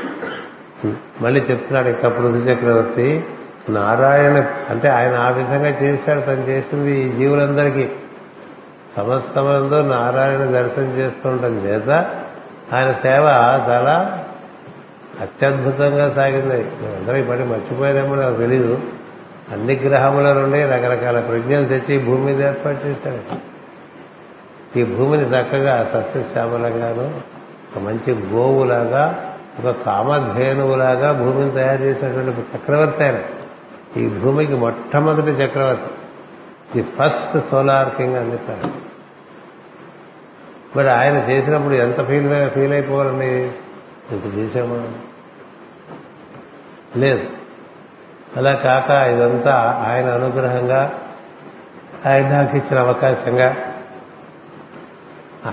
[1.21, 3.25] మళ్ళీ చెప్తున్నాడు ఇక్కడ పృథు చక్రవర్తి
[3.69, 7.91] నారాయణ అంటే ఆయన ఆ విధంగా చేశాడు తను చేసింది ఈ జీవులందరికీ.
[8.97, 11.91] సమస్తమందు నారాయణ దర్శనం చేస్తుండటం చేత
[12.73, 13.23] ఆయన సేవ
[13.69, 14.25] చాలా
[15.21, 16.65] అత్యద్భుతంగా సాగింది.
[16.97, 18.81] అందరూ ఇప్పటి మర్చిపోయారేమో నాకు తెలీదు.
[19.53, 23.51] అన్ని గ్రహముల నుండి రకరకాల ప్రజ్ఞలు తెచ్చి భూమి మీద ఏర్పాటు చేశాడు
[24.79, 27.21] ఈ భూమిని చక్కగా సస్యశ్యామలంగాను
[27.77, 33.19] ఒక మంచి గోవులాగా ఒక కామధేనువులాగా భూమిని తయారు చేసినటువంటి చక్రవర్తి ఆయన.
[33.97, 35.91] ఈ భూమికి మొట్టమొదటి చక్రవర్తి.
[36.77, 38.91] ది ఫస్ట్ సోలార్ కింగ్ అని చెప్పారు.
[40.79, 43.53] మరి ఆయన చేసినప్పుడు ఎంత ఫీల్ ఫీల్ అయిపోవాలండి?
[44.13, 44.89] ఇంత చేసామా
[46.97, 47.29] లేదు.
[48.37, 50.93] అలా కాక ఇదంతా ఆయన అనుగ్రహంగా
[52.07, 53.57] ఆయన నాకు ఇచ్చిన అవకాశంగా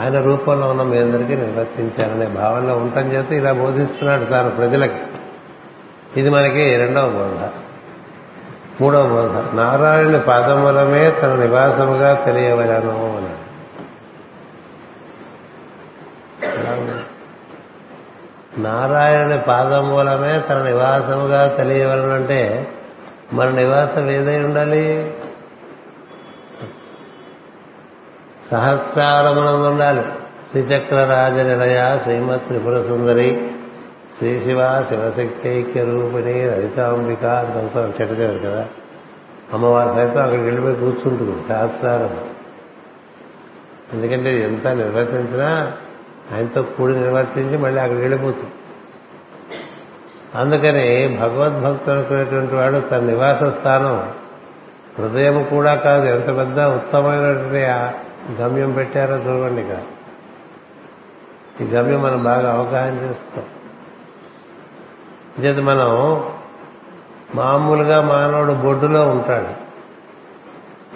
[0.02, 5.02] ఆయన రూపంలో ఉన్న మీ అందరికీ నిర్వర్తించారనే భావనలో ఉంటాం చేత ఇలా బోధిస్తున్నాడు తాను ప్రజలకి.
[6.18, 7.67] ఇది మనకి రెండవ బోధ.
[8.82, 9.56] మూడవ బోధ.
[9.56, 13.48] నారాయణ పాదములమే తన నివాసముగా తెలియవలను అన్నాడు
[18.60, 22.72] నారాయణ పాదమూలమే తన నివాసముగా తెలియవలనంటే
[23.34, 25.16] మన నివాసం ఏదై ఉండాలి?
[28.52, 30.02] సహస్రారమునందు ఉండాలి.
[30.50, 33.52] శ్రీచక్ర రాజ నిలయ శ్రీమత్ త్రిపుర సుందరి
[34.18, 38.66] శ్రీ శివ శివశక్తి ఐక్య రూపిణి రజితాంబిక అంతా చెట్టచేవారు కదా.
[39.54, 42.20] అమ్మవారి సైతం అక్కడికి వెళ్ళిపోయి కూర్చుంటుంది సహస్రారం.
[43.94, 45.74] ఎందుకంటే ఎంత నిర్వర్తించినా
[46.36, 48.52] ఆయనతో కూడి నిర్వర్తించి మళ్ళీ అక్కడికి వెళ్ళిపోతుంది.
[50.36, 54.14] అందుకని భగవద్భక్తులు అనుకునేటువంటి వాడు తన నివాస స్థానం
[55.00, 57.64] హృదయం కూడా కాదు ఎంత పెద్ద ఉత్తమమైనటువంటి
[58.42, 59.78] గమ్యం పెట్టారో చూడండి ఇక.
[61.62, 63.42] ఈ గమ్యం మనం బాగా అవగాహన చేసుకో
[65.40, 66.24] చేత మనం
[67.36, 69.68] మామూలుగా మానవుడు బొడ్డులో ఉంటాడు.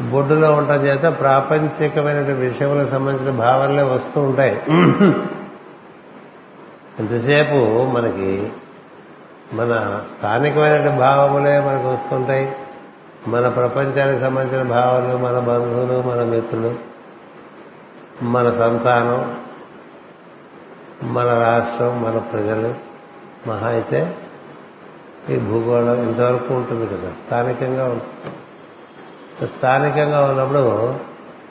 [0.09, 4.61] బొడ్డులో ఉండటం చేత ప్రాపంచికమైన విషయములకు సంబంధించిన భావనలే వస్తూ ఉంటాయి.
[6.99, 8.51] ఎంతసేపు మనకి
[9.53, 12.55] మన స్థానికమైన భావములే మనకు వస్తుంటాయి.
[13.27, 16.75] మన ప్రపంచానికి సంబంధించిన భావనలు మన బంధువులు మన మిత్రులు
[18.23, 19.35] మన సంతానం
[21.03, 22.91] మన రాష్ట్రం మన ప్రజలు.
[23.47, 24.17] మహా అయితే
[25.29, 27.11] ఈ భూగోళం ఇంతవరకు ఉంటుంది కదా.
[27.25, 30.95] స్థానికంగా ఉంటుంది స్థానికంగా ఉన్నప్పుడు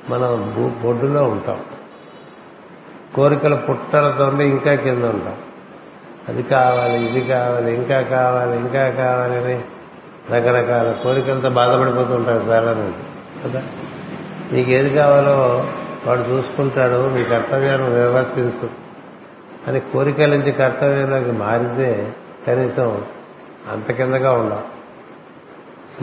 [0.09, 1.61] మనం భూ- బొడ్డులో ఉంటాం.
[3.15, 5.37] కోరికల పుట్టలతోనే ఇంకా కింద ఉంటాం.
[6.29, 9.63] అది కావాలి ఇది కావాలి ఇంకా కావాలి ఇంకా కావాలి అని
[10.31, 12.95] రకరకాల కోరికలతో బాధపడిపోతూ ఉంటారు చాలా మంది
[13.45, 13.63] కదా?
[14.53, 15.67] నీకు ఏది కావాలో
[16.07, 18.71] వాడు చూసుకుంటాడు నీ కర్తవ్యాన్ని నిర్వర్తించు
[19.69, 22.15] అని కోరికల నుంచి కర్తవ్యంలోకి మారితే
[22.47, 23.05] కనీసం
[23.73, 24.65] అంత కిందగా ఉండవు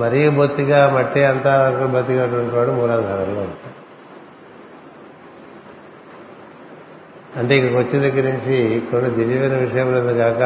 [0.01, 1.53] మరీ బొత్తిగా మట్టి అంతా
[1.93, 3.73] బతికినటువంటి వాడు మూలాధారంలో ఉంటాడు.
[7.39, 8.58] అంటే ఇక్కడికి వచ్చిన దగ్గర నుంచి
[8.91, 10.41] కొన్ని దివ్యమైన విషయములు కాక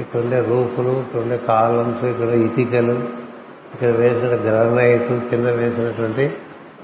[0.00, 2.94] ఇక్కడ ఉండే రూపులు ఇక్కడుండే కాలమ్స్ ఇక్కడ ఇటికలు
[3.74, 6.24] ఇక్కడ వేసిన గ్రానైట్ కింద వేసినటువంటి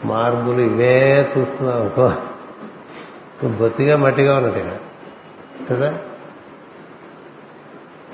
[0.05, 0.95] మార్బులు ఇవే
[1.39, 2.07] చూస్తున్నావు అనుకో
[3.49, 4.75] బొత్తిగా మట్టిగా ఉన్నట్టు ఇక్కడ
[5.69, 5.89] కదా?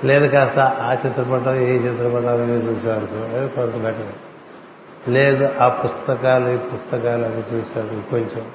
[0.03, 3.55] లేదు కాస్త ఆ చిత్రపటం ఏ చిత్రపటాలు ఇవి చూసేవారు.
[3.55, 8.45] కొంత బెటర్ లేదు ఆ పుస్తకాలు ఈ పుస్తకాలు అవి చూశారు కొంచెం.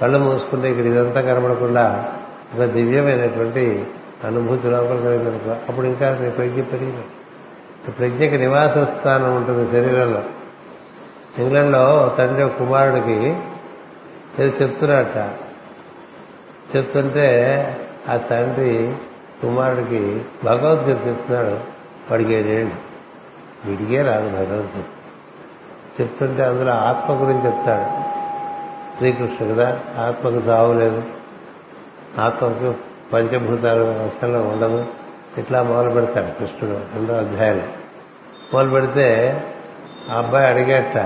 [0.00, 2.12] కళ్ళు మూసుకుంటే ఇక్కడ ఇదంతా కనబడకుండా
[2.54, 3.86] ఒక దివ్యమైనటువంటి
[4.24, 10.22] అనుభూతి లోపల కలిగిందనుకో అప్పుడు ఇంకా ప్రజ్ఞ పెరిగింది ప్రజ్ఞకి నివాస స్థానం ఉంటుంది శరీరంలో.
[11.38, 13.36] ఇంగ్లాండ్లో తండ్రి ఒక కుమారుడికి
[14.38, 15.16] ఏదో చెప్తున్నట్ట
[16.76, 17.28] చెప్తుంటే
[18.08, 18.94] ఆ తండ్రి
[19.42, 21.60] కుమారుడికి భగవద్గీత చెప్తున్నాడు
[22.10, 22.88] వాడికి ఏడేళ్ళు
[23.64, 24.84] వీడికే రాదు భగవద్గీత.
[26.00, 28.08] చెప్తుంటే అందులో ఆత్మ గురించి చెప్తాడు.
[28.96, 31.02] శ్రీకృష్ణుడు కదా ఆత్మకు సావు లేదు.
[32.18, 32.74] ఆత్మకు
[33.12, 34.86] పంచభూతాలు అసలు ఉండదు
[35.38, 37.64] ఇట్లా మొదలు పెడతాడు కృష్ణుడు రెండో అధ్యాయంలో.
[38.54, 39.42] మొదలు పెడితే
[40.10, 40.96] ఆ అబ్బాయి అడిగేట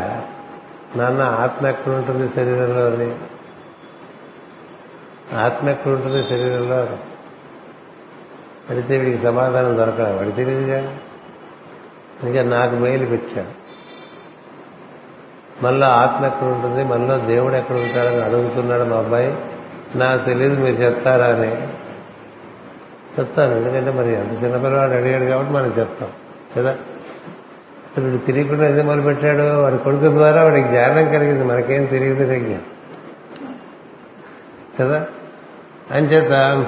[0.97, 2.87] నాన్న ఆత్మ ఎక్కడ ఉంటుంది శరీరంలో?
[2.87, 3.15] అని.
[5.37, 6.77] ఆత్మ ఎక్కడ ఉంటుంది శరీరంలో?
[6.77, 7.12] అని
[8.73, 10.17] అడిగితే వీడికి సమాధానం దొరకదు.
[10.17, 10.99] వాడి తెలియదుగా
[12.23, 13.63] ఇంకా నాకు మెయిల్ పెట్టాడు.
[15.65, 16.85] మనలో ఆత్మ ఎక్కడ ఉంటుంది?
[16.85, 19.37] మనలో దేవుడు ఎక్కడ ఉంటాడని అడుగుతున్నాడు మా అబ్బాయి.
[19.95, 21.69] నాకు తెలియదు మీరు చెప్తారా అని.
[23.21, 23.55] చెప్తాను.
[23.55, 26.09] ఎందుకంటే మరి అంత చిన్నపిల్లవాడు అడిగాడు కాబట్టి మనం చెప్తాం.
[26.57, 26.71] కదా?
[27.87, 29.63] అసలు వీడు తెలియకుండా ఎందుకు మొదలుపెట్టాడు?
[29.63, 31.45] వాడి కొడుకు ద్వారా వాడికి జ్ఞానం కలిగింది.
[31.45, 32.59] మనకేం తెలియదు
[34.81, 35.07] కదా?
[35.91, 36.67] అంచేత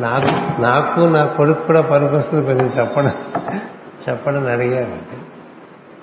[0.00, 3.12] నాకు నాకు నా కొడుకు కూడా పనికొస్తుంది కొంచెం చెప్పడం
[4.08, 4.86] చెప్పడం అడిగాడు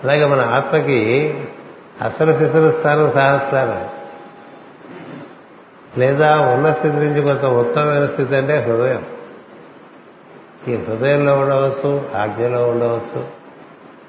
[0.04, 1.34] అలాగే మన ఆత్మకి
[2.02, 3.98] అసలు శిశులు స్థానం సహస్రాలు
[6.00, 9.06] లేదా ఉన్న స్థితి నుంచి కొంత ఉత్తమమైన స్థితి అంటే హృదయం.
[10.67, 13.28] ఈ హృదయంలో ఉండవచ్చు ఆజ్ఞలో ఉండవచ్చు.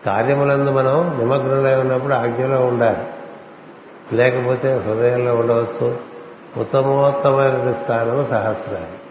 [0.07, 3.07] కార్యములందు మనం నిమగ్నమై ఉన్నప్పుడు ఆజ్ఞలో ఉండాలి.
[4.17, 5.99] లేకపోతే హృదయంలో ఉండవచ్చు.
[6.57, 9.08] ఉత్తమోత్తమైన స్థానము సహస్రాలు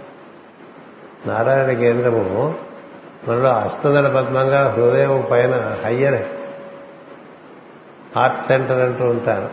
[1.27, 2.55] నారాయణ కేంద్రము
[3.27, 6.25] మనలో అష్టదళ పద్మంగా హృదయం పైన హయ్యర్
[8.15, 9.49] హార్ట్ సెంటర్ అంటూ ఉంటారు.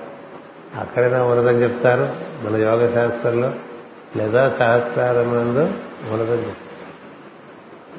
[0.80, 2.08] అక్కడైనా ఉన్నదని చెప్తారు.
[2.44, 3.52] మన యోగ శాస్త్రంలో
[4.16, 5.64] లేదా సహస్రారమందు
[6.12, 6.64] ఉన్నదని చెప్తారు.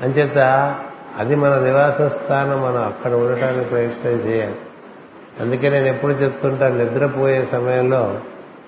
[0.04, 0.38] అంచేత
[1.18, 4.56] అది మన నివాస స్థానం మనం అక్కడ ఉండటానికి ప్రయత్నం చేయాలి.
[5.40, 8.20] అందుకే నేను ఎప్పుడు చెప్తుంటాను నిద్రపోయే సమయంలో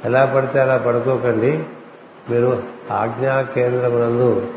[0.05, 1.63] ఎలా పడితే అలా పడుకోకండి.
[2.29, 4.47] మీరు ఆజ్ఞా కేంద్రమునందు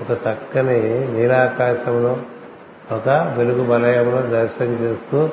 [0.00, 0.80] ఒక చక్కని
[1.12, 2.16] నీలాకాశంలో
[2.92, 5.28] ఒక వెలుగు వలయంలో దర్శనం చేస్తూ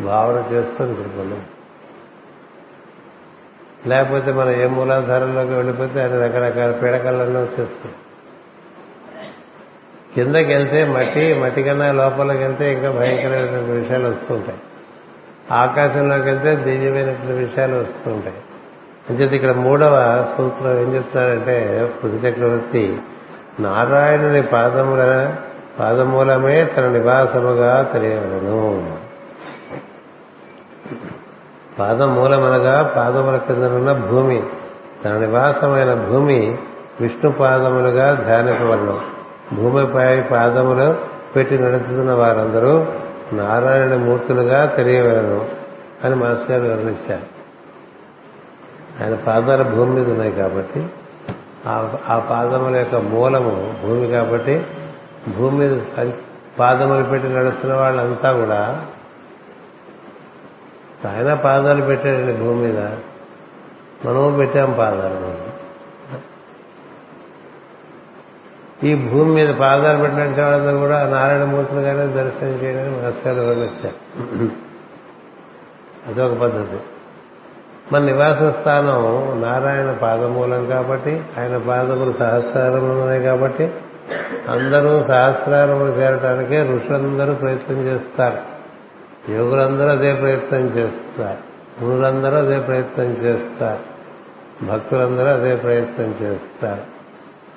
[0.00, 1.42] భావన చేస్తూ నిద్రపోలేం
[3.86, 7.92] లేకపోతే మనం ఏ మూలాధారంలోకి వెళ్ళిపోతే ఆయన రకరకాల పీడకలన్నీ వచ్చేస్తాం.
[10.14, 14.58] కిందకి వెళ్తే మట్టి మట్టి కన్నా లోపలికి వెళ్తే ఇంకా భయంకరమైన విషయాలు వస్తుంటాయి
[15.52, 18.36] ఆకాశంలోకి వెళ్తే దివ్యమైనటువంటి విషయాలు వస్తుంటాయి
[19.10, 21.56] అంచేది ఇక్కడ మూడవ సూత్రం ఏం చెప్తారంటే
[22.02, 22.98] పృథు చక్రవర్తి
[23.60, 25.32] నారాయణుని పాదముల
[25.80, 28.92] పాదమూలమే తన నివాసముగా తెలియవలను.
[31.78, 34.42] పాదమూలమనగా పాదముల కిందనున్న భూమి
[35.04, 36.58] తన నివాసమైన భూమి
[37.00, 39.00] విష్ణు పాదములుగా ధ్యానించవలను
[39.54, 40.96] భూమిపై పాదములు
[41.36, 42.86] పెట్టి నడుచుతున్న వారందరూ
[43.32, 45.46] నారాయణ మూర్తులుగా తెలియవలను
[46.04, 47.38] అని మాస్టర్ గారు వివరించారు.
[49.04, 50.86] ఆయన పాదాలు భూమి మీద ఉన్నాయి కాబట్టి
[51.66, 54.66] ఆ పాదముల యొక్క మూలము భూమి కాబట్టి
[55.36, 55.80] భూమి మీద
[56.58, 58.86] పాదములు పెట్టి నడుస్తున్న వాళ్ళంతా కూడా
[61.08, 62.78] ఆయన పాదాలు పెట్టాడండి భూమి మీద.
[64.04, 65.14] మనము పెట్టాం పాదాలు.
[65.14, 65.48] మనం
[68.82, 74.48] ఈ భూమి మీద పాదాలు పెట్టినట్టు వాళ్ళంతా కూడా నారాయణమూర్తులుగానే దర్శనం చేయడానికి మనస్కారం వచ్చారు
[76.06, 76.78] అదొక పద్ధతి.
[77.92, 83.70] మన నివాస స్థానం నారాయణ పాదమూలం కాబట్టి ఆయన పాదములు సహస్రారములు కాబట్టి
[84.48, 88.38] అందరూ సహస్రారములు చేరటానికే ఋషులందరూ ప్రయత్నం చేస్తారు.
[89.32, 91.38] యోగులందరూ అదే ప్రయత్నం చేస్తారు.
[91.84, 93.98] మునులందరూ అదే ప్రయత్నం చేస్తారు.
[94.64, 96.80] భక్తులందరూ అదే ప్రయత్నం చేస్తారు.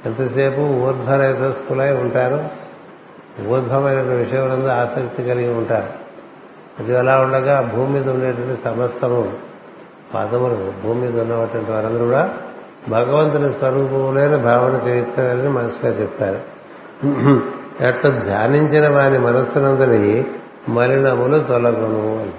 [0.05, 2.45] ఎంతసేపు ఊర్ధ్వరేతస్కులై ఉంటారు?
[3.47, 5.89] ఊర్ధ్వమైన విషయములందు ఆసక్తి కలిగి ఉంటారు.
[6.79, 9.50] అది ఎలా ఉండగా భూమి మీద ఉండేటువంటి సమస్తము
[10.13, 12.37] పాదములు భూమి మీద ఉన్నటువంటి వారందరూ కూడా
[12.89, 16.39] భగవంతుని స్వరూపములైన భావన చేయించాలని మనసుగా చెప్పారు.
[17.87, 20.25] అట్లా ధ్యానించిన వారి మనస్సునందని
[20.69, 22.31] మలినములు తొలగును అని.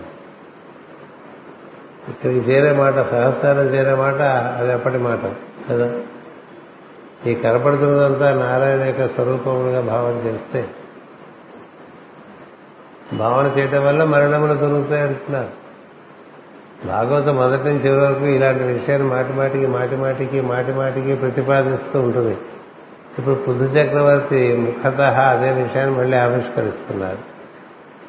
[2.09, 4.21] ఇక్కడికి చేరే మాట సహస్రాలు చేరే మాట
[4.59, 5.19] అది ఎప్పటి మాట
[5.71, 5.91] కదా?
[7.27, 10.69] ఈ కనపడుతున్నదంతా నారాయణ యొక్క స్వరూపములుగా భావన చేస్తే
[13.13, 15.62] భావన చేయటం వల్ల మరణములు దొరుకుతాయి అంటున్నారు.
[16.87, 22.39] భాగవతం మొదటి నుంచి చివరి వరకు ఇలాంటి విషయాన్ని మాటి మాటికి మాటి మాటికి మాటి మాటికి ప్రతిపాదిస్తూ ఉంటుంది.
[23.19, 27.19] ఇప్పుడు పృథు చక్రవర్తి ముఖత అదే విషయాన్ని మళ్ళీ ఆవిష్కరిస్తున్నారు.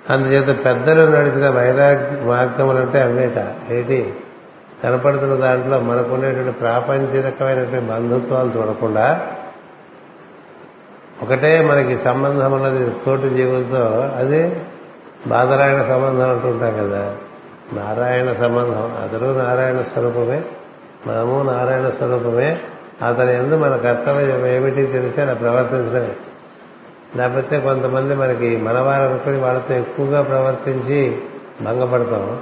[0.09, 3.55] అందుచేత పెద్దలు నడిచిన వైరాగ్య మార్గములంటే అవేట.
[3.71, 4.13] ఏంటి?
[4.83, 9.27] కనపడుతున్న దాంట్లో మనకునేటువంటి ప్రాపంచికమైనటువంటి బంధుత్వాలు చూడకుండా
[11.23, 14.61] ఒకటే మనకి సంబంధం అన్నది తోటి జీవులతో అది
[15.27, 17.15] బాధరాయణ సంబంధం అంటుంటాం కదా.
[17.75, 18.97] నారాయణ సంబంధం.
[19.03, 20.43] అతడు నారాయణ స్వరూపమే.
[21.07, 22.59] మనము నారాయణ స్వరూపమే.
[23.07, 26.15] అతని ఎందు మన కర్తవ్యం ఏమిటి తెలిసి అలా ప్రవర్తించడమే.
[27.15, 31.17] లేకపోతే కొంతమంది మనకి మనవారు అనుకుని వాళ్ళతో ఎక్కువగా ప్రవర్తించి
[31.61, 32.39] భంగపడతాం.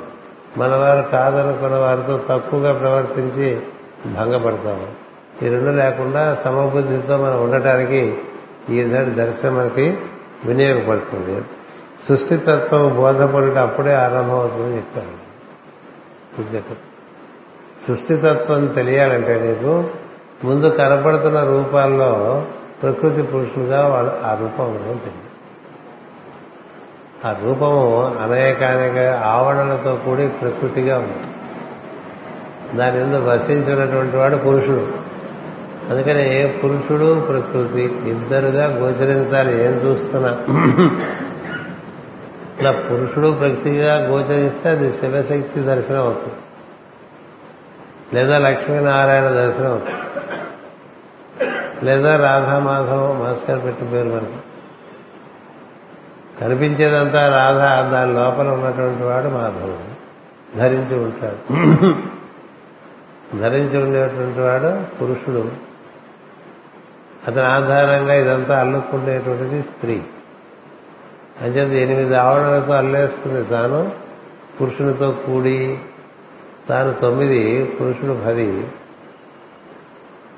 [0.58, 3.62] మనవారు కాదనుకున్న వారితో తక్కువగా ప్రవర్తించి
[4.06, 4.88] భంగపడతాం.
[5.44, 8.18] ఈ రెండు లేకుండా సమబుద్ధితో మనం ఉండటానికి
[8.70, 9.98] ఈ దర్శనం మనకి
[10.46, 11.42] వినియోగపడుతుంది.
[12.08, 15.22] సృష్టితత్వం బోధపడుట అప్పుడే ఆరంభమవుతుందని చెప్పారు.
[16.56, 16.92] చెప్పారు
[17.88, 19.90] సృష్టితత్వం తెలియాలంటే నీకు
[20.44, 22.46] ముందు కనపడుతున్న రూపాల్లో
[22.82, 25.32] ప్రకృతి పురుషులుగా వాళ్ళు ఆ రూపంలో తెలియదు.
[27.26, 31.32] ఆ రూపము అనేకానేక ఆవరణలతో కూడి ప్రకృతిగా ఉంది.
[32.78, 34.88] దాని మీద వసించినటువంటి వాడు పురుషుడు.
[35.90, 40.38] అందుకని పురుషుడు ప్రకృతి ఇద్దరుగా గోచరించాలి ఏం చూస్తున్నా
[42.62, 46.34] ఇలా పురుషుడు ప్రకృతిగా గోచరిస్తే అది శివశక్తి దర్శనం అవుతుంది.
[48.14, 50.00] లేదా లక్ష్మీనారాయణ దర్శనం అవుతుంది.
[51.86, 54.40] లేదా రాధామాధవ మాస్టర్ పెట్టి పేరు మనకి
[56.42, 60.02] కనిపించేదంతా రాధ దాని లోపల ఉన్నటువంటి వాడు మాధవుడు
[60.58, 61.56] ధరించి ఉంటాడు.
[63.42, 65.52] ధరించి ఉండేటువంటి వాడు పురుషుడు.
[67.28, 70.02] అతని ఆధారంగా ఇదంతా అల్లుకుండేటువంటిది స్త్రీ.
[71.42, 73.92] అంచేది ఎనిమిది ఆవరణలతో అల్లేస్తుంది తాను
[74.62, 75.80] పురుషునితో కూడి.
[76.70, 78.68] తాను తొమ్మిది పురుషుడు పది.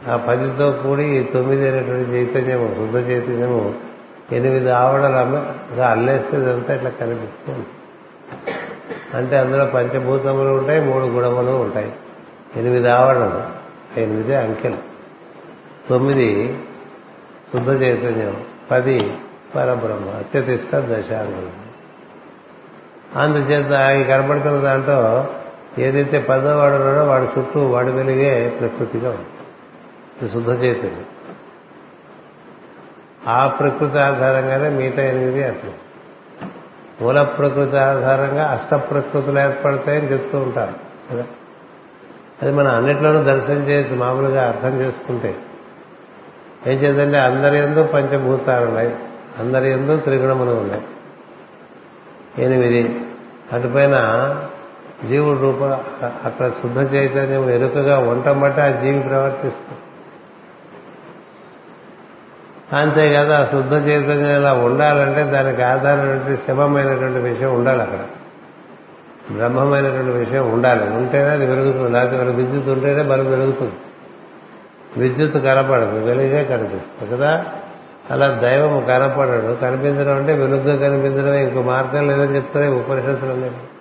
[0.08, 3.76] ఆ పదితో కూడి తొమ్మిది అనేటువంటి చైతన్యము శుద్ధ చైతన్యము
[4.32, 7.66] ఎనిమిది ఆవడలుగా అంతా ఇట్లా కనిపిస్తుంది
[9.14, 11.94] అంటే అందులో పంచభూతములు ఉంటాయి మూడు గుణములు ఉంటాయి.
[12.56, 13.64] ఎనిమిది ఆవరణలు
[14.00, 14.78] ఎనిమిది అంకెలు.
[15.90, 16.58] తొమ్మిది
[17.54, 19.12] శుద్ధ చైతన్యం పది
[19.56, 21.64] పరబ్రహ్మ అత్యతిష్ట దశాంగులు.
[23.20, 25.28] అందుచేత ఆయన కనబడుతున్న దాంట్లో
[25.78, 31.06] ఏదైతే పెద్దవాడు ఉన్నాడో వాడి చుట్టూ వాడి వెలిగే ప్రకృతిగా ఉంది శుద్ధ చైతన్యం.
[33.28, 35.72] ఆ ప్రకృతి ఆధారంగానే మిగతా ఎనిమిది అట్లా
[37.02, 40.74] మూల ప్రకృతి ఆధారంగా అష్ట ప్రకృతులు ఏర్పడతాయని చెప్తూ ఉంటారు.
[41.12, 41.26] కదా?
[42.42, 45.36] అది మనం అన్నిట్లోనూ దర్శనం చేసి మామూలుగా అర్థం చేసుకుంటే.
[46.68, 48.96] ఏం చేద్దంటే అందరి ఎందు పంచభూతాలు ఉన్నాయి.
[49.40, 50.82] అందరి ఎందు త్రిగుణములు ఉన్నాయి.
[52.38, 53.00] ఎనిమిది.
[53.54, 53.96] అటుపైన
[55.08, 55.64] జీవుడు రూప
[56.26, 59.80] అక్కడ శుద్ధ చైతన్యం ఎరుకగా ఉండటం బట్టి ఆ జీవి ప్రవర్తిస్తుంది.
[62.76, 68.00] అంతేకాదు ఆ శుద్ధ చైతన్యం ఇలా ఉండాలంటే దానికి ఆధారమైనటువంటి శివమైనటువంటి విషయం ఉండాలి అక్కడ.
[69.36, 70.90] బ్రహ్మమైనటువంటి విషయం ఉండాలి.
[70.90, 71.92] ఉంటేనే అది వెలుగుతుంది.
[71.92, 73.74] లేకపోతే విద్యుత్ ఉంటేనే బలం వెలుగుతుంది.
[74.98, 76.00] విద్యుత్ కనపడదు.
[76.00, 77.46] వెలుగే కనిపిస్తుంది కదా?
[78.12, 79.56] అలా దైవం కనపడడు.
[79.56, 81.48] కనిపించడం అంటే వెలుగుగా కనిపించడమే.
[81.48, 83.74] ఇంకో మార్గం లేదని చెప్తారే ఉపనిషత్తులు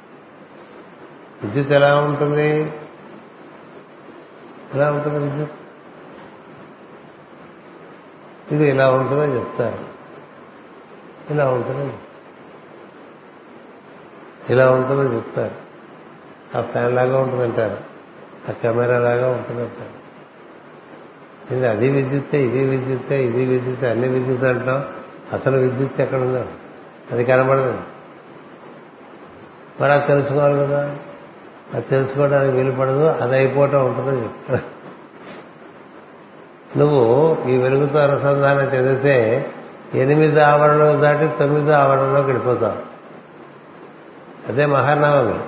[1.43, 2.73] విద్యుత్ ఎలా ఉంటుంది?
[4.75, 5.51] ఎలా ఉంటుంది విద్యుత్?
[8.53, 9.79] ఇది ఇలా ఉంటుందని చెప్తారు.
[11.31, 11.93] ఇలా ఉంటుందని
[14.51, 15.63] ఇలా ఉంటుందని చెప్తారు.
[16.59, 17.77] ఆ ఫ్యాన్ లాగా ఉంటుందంటారు.
[18.49, 20.02] ఆ కెమెరా లాగా ఉంటుందంటారు.
[21.51, 24.85] ఇది అది విద్యుత్తే ఇది విద్యుత్తే ఇది విద్యుత్ అన్ని విద్యుత్ అంటాం
[25.33, 26.45] అసలు విద్యుత్ ఎక్కడ ఉందో
[27.13, 27.79] అది కనబడదు
[29.81, 30.97] మరి అది తెలుసుకోవాలి కదా.
[31.75, 34.73] అది తెలుసుకోవడానికి వీలుపడదు అది అయిపోవటం ఉంటుందని చెప్తారు
[36.79, 39.47] నువ్వు ఈ వెలుగుతో అనుసంధానం చెందితే
[39.95, 42.93] ఎనిమిది ఆవరణలు దాటి తొమ్మిదో ఆవరణలోకి వెళ్ళిపోతావు.
[44.49, 45.39] అదే మహానవమి.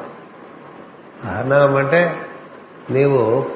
[1.27, 2.17] మహానవమి అంటే
[2.91, 3.47] నీవు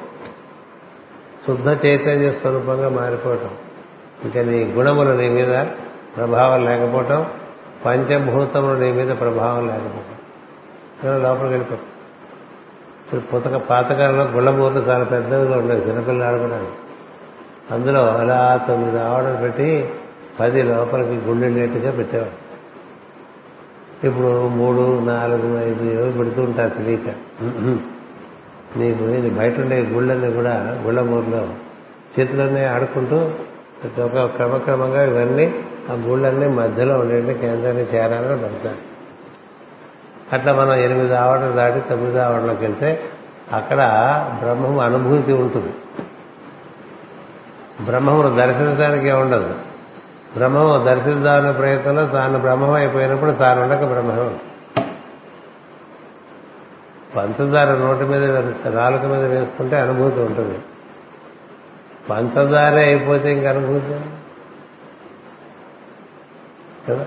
[1.47, 3.49] శుద్ధ చైతన్య స్వరూపంగా మారిపోవటం.
[4.23, 5.65] ఇంకా నీ గుణములు నీ మీద
[6.17, 7.25] ప్రభావం లేకపోవటం
[7.85, 11.23] పంచభూతములు నీ మీద ప్రభావం లేకపోవటం.
[11.23, 11.85] లోపలికి వెళ్ళిపోతాం.
[13.05, 16.71] ఇప్పుడు పుతక పాతకాలంలో గుళ్ళమూర్లు చాలా పెద్దవిగా ఉండేవి చిన్నపిల్లలు ఆడుకోవడానికి
[17.71, 19.89] అందులో అలా తొమ్మిది ఆవడలు పెట్టి
[20.39, 22.49] పది లోపలికి గుండెళ్ళేట్టుగా పెట్టేవాడు
[24.07, 27.15] ఇప్పుడు మూడు నాలుగు ఐదు ఏవో పెడుతూ ఉంటారు తెలియక.
[28.77, 31.47] నీకు ఇది బయట ఉండే గుళ్ళన్నీ కూడా గుళ్ళమూరులో
[32.19, 33.15] చేతులన్నీ ఆడుకుంటూ
[34.03, 35.55] ఒక క్రమక్రమంగా ఇవన్నీ
[35.91, 38.89] ఆ గుళ్ళన్నీ మధ్యలో ఉండే కేంద్రాన్ని చేరాలని పడతారు
[40.33, 43.03] అట్లా మనం ఎనిమిది ఆవడలు దాటి తొమ్మిది ఆవడలోకి వెళ్తే
[43.53, 43.77] అక్కడ
[44.39, 45.73] బ్రహ్మం అనుభూతి ఉంటుంది.
[47.85, 49.53] బ్రహ్మమును దర్శించడానికి ఉండదు.
[50.37, 54.37] బ్రహ్మము దర్శిద్దామనే ప్రయత్నంలో తాను బ్రహ్మం అయిపోయినప్పుడు తాను ఉండక బ్రహ్మం
[57.15, 60.59] పంచదార నోటి మీద నాలుక మీద వేసుకుంటే అనుభూతి ఉంటుంది.
[62.09, 63.99] పంచదారే అయిపోతే ఇంక అనుభూతి?
[66.91, 67.05] కదా?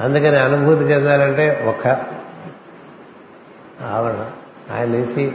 [0.00, 1.88] అందుకని అనుభూతి చెందాలంటే ఒక
[3.84, 4.12] ఆవిడ
[4.76, 5.32] ఆయన నుంచి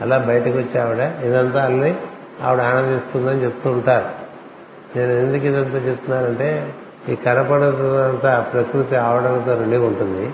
[0.00, 1.96] అలా బయటకు వచ్చి ఆవిడ ఇదంతా అల్లి
[2.42, 4.08] ఆవిడ ఆనందిస్తుందని చెప్తూ ఉంటారు.
[4.98, 6.74] నేను ఎందుకు ఇదంతా చెప్తున్నానంటే
[7.08, 10.30] ఈ కనపడుతున్నంత ప్రకృతి ఆవరణతో నిండి ఉంటుంది.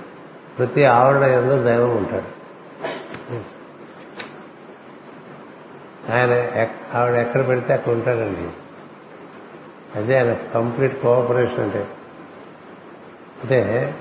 [0.59, 2.38] ప్రతి ఆవరణ ఎందు దైవం ఉంటాడు.
[6.13, 8.51] ఆయన ఆవిడ ఎక్కడ పెడితే అక్కడ ఉంటాడండి.
[9.99, 11.87] అదే ఆయన కంప్లీట్ కోఆపరేషన్ అంటే.
[13.43, 13.95] అంటే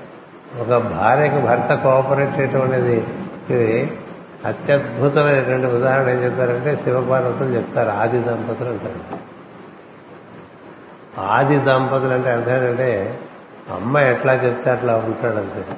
[0.60, 3.06] ఒక భార్యకు భర్త కోఆపరేట్ చేయటం అనేది
[3.50, 3.98] ఇది
[4.44, 9.18] అత్యద్భుతమైనటువంటి ఉదాహరణ ఏం చెప్తారంటే శివపార్వతులు చెప్తారు ఆది దంపతులు అంటారు.
[11.20, 13.04] ఆది దంపతులు అంటే అర్థం
[13.74, 15.76] అమ్మ ఎట్లా చెప్తే అట్లా ఉంటాడంతే.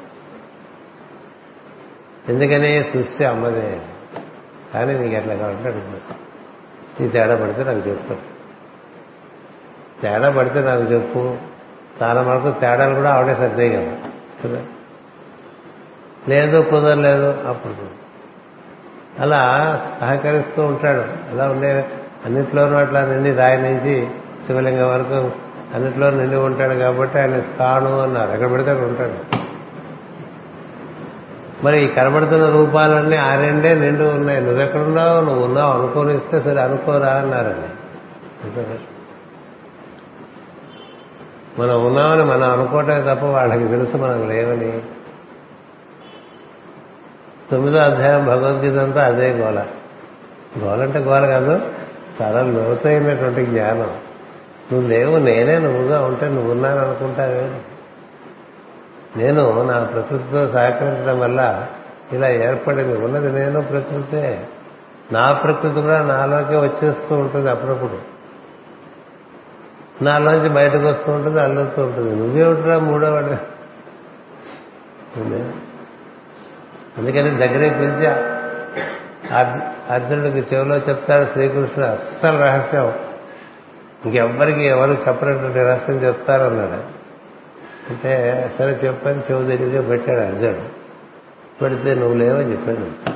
[2.33, 3.81] ఎందుకని సృష్టి అమ్మదే.
[4.74, 6.14] కానీ నీకు ఎట్లా కావాలంటే అట్లా
[7.00, 8.14] నీ తేడా పడితే నాకు చెప్పు.
[10.02, 11.37] తేడా పడితే నాకు చెప్పు.
[12.02, 13.96] చాలా మనకు తేడాలు కూడా ఆవిడే సర్దేయగలరు
[14.48, 14.62] కదా?
[16.28, 18.00] లేదు కుదరలేదు అప్పుడు
[19.22, 19.40] అలా
[20.00, 21.33] సహకరిస్తూ ఉంటాడు.
[21.33, 21.88] అలా ఉండే
[22.26, 24.11] అన్నిట్లోనూ అట్లా నిండి రాయి నుంచి
[24.46, 25.33] శివలింగం వరకు
[25.74, 28.30] అన్నిట్లో నిండి ఉంటాడు కాబట్టి ఆయన స్థాను అన్నారు.
[28.30, 29.39] ఎక్కడ పెడితే అక్కడ ఉంటాడు.
[31.64, 34.40] మరి ఈ కనబడుతున్న రూపాలన్నీ ఆ రెండే నిండు ఉన్నాయి.
[34.40, 35.73] నువ్వెక్కడున్నావు నువ్వు ఉన్నావు.
[35.73, 37.68] అనుకోనిస్తే సరే అనుకోరా అన్నారండి
[41.59, 44.81] మనం ఉన్నామని మనం అనుకోవటమే తప్ప వాళ్ళకి తెలుసు మనం లేవని.
[47.51, 49.66] తొమ్మిదో అధ్యాయం భగవద్గీత అంతా అదే గోల
[50.59, 51.61] గోలంటే గోల కాదు
[52.23, 53.90] చాలా లోతైనటువంటి జ్ఞానం.
[54.73, 57.51] నువ్వు లేవు నేనే నువ్వుగా ఉంటే నువ్వు ఉన్నాను అనుకుంటావే
[59.16, 61.66] నేను నా ప్రకృతితో సహకరించడం వల్ల
[62.12, 62.99] ఇలా ఏర్పడింది.
[62.99, 64.49] ఉన్నది నేను ప్రకృతే.
[65.12, 67.99] నా ప్రకృతి కూడా నాలోకే వచ్చేస్తూ ఉంటుంది అప్పుడప్పుడు.
[70.05, 72.16] నాలోంచి బయటకు వస్తూ ఉంటుంది అల్లుతూ ఉంటుంది.
[72.16, 73.61] నువ్వేమిట్రా మూడోవాడు
[76.99, 78.07] అందుకని దగ్గరే పిలిచి
[79.92, 82.92] అర్జునుడికి చెవిలో చెప్తాడు శ్రీకృష్ణుడు అస్సలు రహస్యం.
[84.05, 87.00] ఇంకెవ్వరికి ఎవరు చెప్పినటువంటి రహస్యం చెప్తారన్నాడు.
[87.90, 90.81] అంటే సరే చెప్పని చెవు దగ్గరికి పెట్టాడు అర్జునుడు
[91.61, 93.11] పెడితే నువ్వు లేవని చెప్పాడు.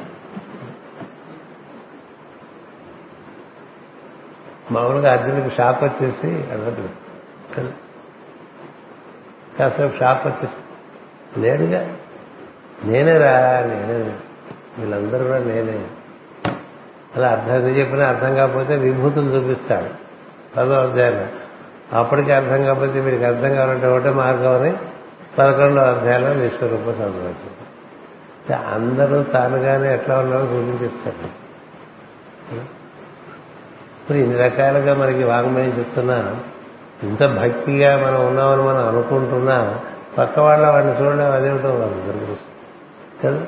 [4.72, 6.88] మామూలుగా అర్జునుడికి షాక్ వచ్చేసి అన్నట్టు.
[9.58, 10.56] కాసేపు షాక్ వచ్చేసి
[11.40, 11.96] లేడుగా
[12.84, 14.16] నేనేరా నేనే.
[14.78, 15.87] వీళ్ళందరూ కూడా నేనే.
[17.16, 19.90] అలా అర్థం చెప్పినా అర్థం కాకపోతే విభూతులు చూపిస్తాడు.
[20.56, 21.26] పదో అధ్యాయంలో.
[21.92, 24.73] అప్పటికి అర్థం కాకపోతే వీడికి అర్థం కావాలంటే ఒకటే మార్గం అని
[25.38, 27.51] పదకొండో అధ్యాయంలో విశ్వరూప సంతోషం.
[28.75, 31.44] అందరూ తానుగానే ఎట్లా ఉన్నారో సూచించిస్తారు.
[34.03, 36.37] ఇప్పుడు ఇన్ని రకాలుగా మనకి వాంగ్మయం చెప్తున్నా
[37.03, 39.81] ఇంత భక్తిగా మనం ఉన్నామని మనం అనుకుంటున్నా
[40.18, 42.37] పక్క వాళ్ళ వాడిని చూడడం అదేమిటో వాళ్ళందరూ
[43.24, 43.47] కదా?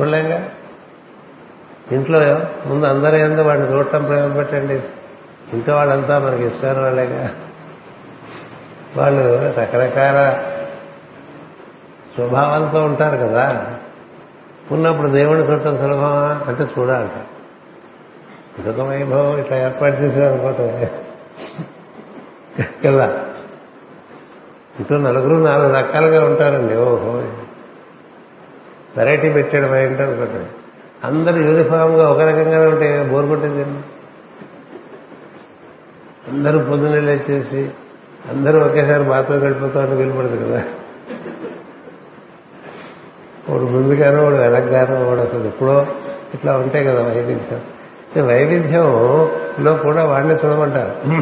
[0.00, 0.50] చూడలేంగా?
[1.92, 2.18] ఇంట్లో
[2.66, 4.74] ముందు అందరూ ఎందు వాడిని చూడటం ప్రేమ పెట్టండి.
[5.52, 7.30] ఇంట్లో వాళ్ళంతా మనకి ఇష్టమైన వాళ్ళేగా.
[8.96, 10.38] వాళ్ళు రకరకాల
[12.14, 13.74] స్వభావంతో ఉంటారు కదా.
[14.72, 16.42] ఉన్నప్పుడు దేవుణ్ణి చూడటం సులభమా?
[16.48, 17.10] అంటే చూడాలంట.
[18.60, 20.86] ఇదొక వైభవం ఇట్లా ఏర్పాటు చేసాడు అనుకోవటం.
[22.86, 23.06] కదా.
[24.80, 26.76] ఇంట్లో నలుగురు నాలుగు రకాలుగా ఉంటారండి.
[26.76, 27.12] ఓహో.
[28.96, 30.61] వెరైటీ పెట్టాడు మా ఇంట్లో ఒకటి
[31.04, 33.62] అందరూ యూనిఫామ్గా ఒక రకంగానే ఉంటే బోర్ కొట్టింది?
[36.30, 37.70] అందరూ పొద్దున్నే లేచేసి
[38.30, 40.64] అందరూ ఒకేసారి బాత్రూమ్ వెళ్ళిపోతా ఉంటే వెళ్ళిపడదు కదా.
[43.48, 45.86] వాడు ముందుగానో వాడు వెనక్గానో వాడు అసలు ఎప్పుడో
[46.34, 48.26] ఇట్లా ఉంటాయి కదా వైవిధ్యం.
[48.26, 51.12] వైవిధ్యంలో కూడా వాడిని చూడమంటారు.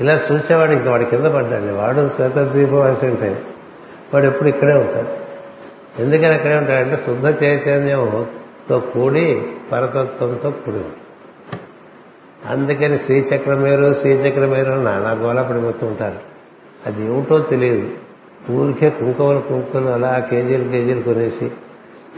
[0.00, 1.72] ఇలా చూసేవాడు ఇంకా వాడి కింద పడ్డాడు.
[1.72, 3.42] వాడు శ్వేత దీపవాసి అంటే
[4.14, 5.08] వాడు ఎప్పుడు ఇక్కడే ఉంటాడు.
[6.02, 7.26] ఎందుకని అక్కడే ఉంటాడంటే శుద్ధ
[8.68, 9.42] తో కూడి
[9.72, 10.84] పరతత్వంతో కూడి.
[12.46, 16.18] అందుకని శ్రీచక్రమేరు శ్రీచక్రమేరు శ్రీచక్రం వేరు నానా గోలా పడిపోతూ ఉంటారు.
[16.86, 17.90] అది ఏమిటో తెలియదు.
[18.50, 21.50] ఊరికే కుంకుమలు కుంకుమలు అలా కేజీలు కేజీలు కొనేసి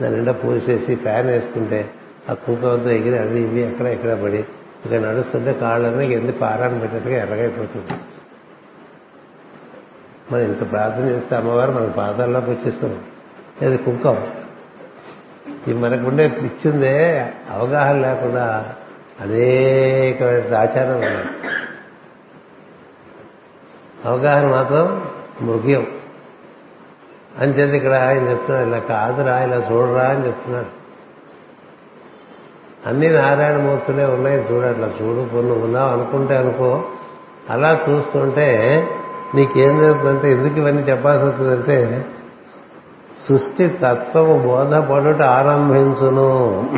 [0.02, 1.90] దాని నిండా పూసేసి ఫ్యాన్ వేసుకుంటే
[2.30, 4.44] ఆ కుంకుమంతో ఎగిరి అవి ఇవి ఎక్కడ ఎక్కడ పడి
[4.86, 8.00] ఇక నడుస్తుంటే కాళ్ళని ఎందుకు పారాన్ని పెట్టినట్టుగా ఎర్రగైపోతుంది.
[10.32, 13.00] మనం ఇంత ప్రార్థన చేస్తే అమ్మవారు మన పాదాల్లోకి వచ్చేస్తాం
[13.62, 14.26] ఇది కుంకం
[15.66, 16.94] ఇది మనకుండే పిచ్చిందే
[17.52, 18.74] అవగాహన లేకుండా
[19.20, 21.24] అనేకమైన ఆచారం ఉన్నాయి
[24.04, 25.06] అవగాహన మాత్రం
[25.42, 25.86] మృగ్యం.
[27.40, 30.84] అని చెప్పి ఇక్కడ ఆయన చెప్తున్నాడు ఇలా కాదురా ఇలా చూడరా అని చెప్తున్నాడు
[32.88, 36.84] అన్ని నారాయణమూర్తులే ఉన్నాయి చూడు అట్లా చూడు పొన్ను ఉన్నావు అనుకుంటే అనుకో
[37.50, 38.48] అలా చూస్తుంటే
[39.34, 42.06] నీకేం జరుగుతుందంటే ఎందుకు ఇవన్నీ చెప్పాల్సి వస్తుందంటే
[43.28, 46.68] సృష్టి తత్వము బోధపడుట ఆరంభించును.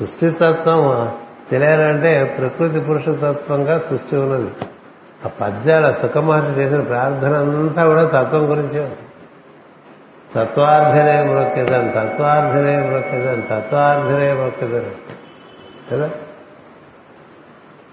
[0.00, 1.12] సృష్టి తత్వం
[1.50, 4.50] తెలియాలంటే ప్రకృతి పురుష తత్వంగా సృష్టి ఉన్నది.
[5.24, 8.96] ఆ పద్యాల సుఖమహర్షి చేసిన ప్రార్థన అంతా కూడా తత్వం గురించే
[10.34, 14.94] తత్వార్థనే మొక్కేదాన్ని తత్వార్థనే మొక్కేదాన్ని తత్వార్థనే మొక్కేదాన్ని
[15.92, 16.10] కదా?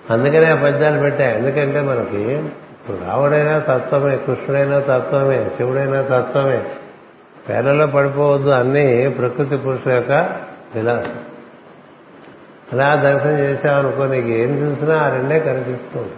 [0.10, 2.43] అందుకనే ఆ పద్యాలు పెట్టాయి ఎందుకంటే మనకి
[2.90, 6.72] ఇప్పుడు రావుడైనా తత్వమే కృష్ణుడైనా తత్వమే శివుడైనా తత్వమే.
[7.50, 10.12] పేర్లలో పడిపోవద్దు అన్నీ ప్రకృతి పురుషుల యొక్క
[10.76, 11.20] విలాసం.
[12.74, 16.14] అలా దర్శనం చేశామనుకో నీకు ఏం చూసినా ఆ రెండే కనిపిస్తుంది.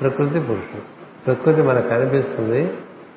[0.00, 0.82] ప్రకృతి పురుషుడు.
[1.26, 2.72] ప్రకృతి మనకు కనిపిస్తుంది.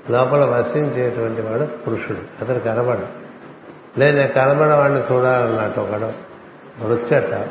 [0.10, 2.18] లోపల వసించేటువంటి వాడు పురుషుడు.
[2.42, 3.06] అతడు కనబడు
[4.00, 6.12] లేదా కనబడవాడిని చూడాలన్నట్టు ఒకడు.
[6.84, 7.48] వచ్చాట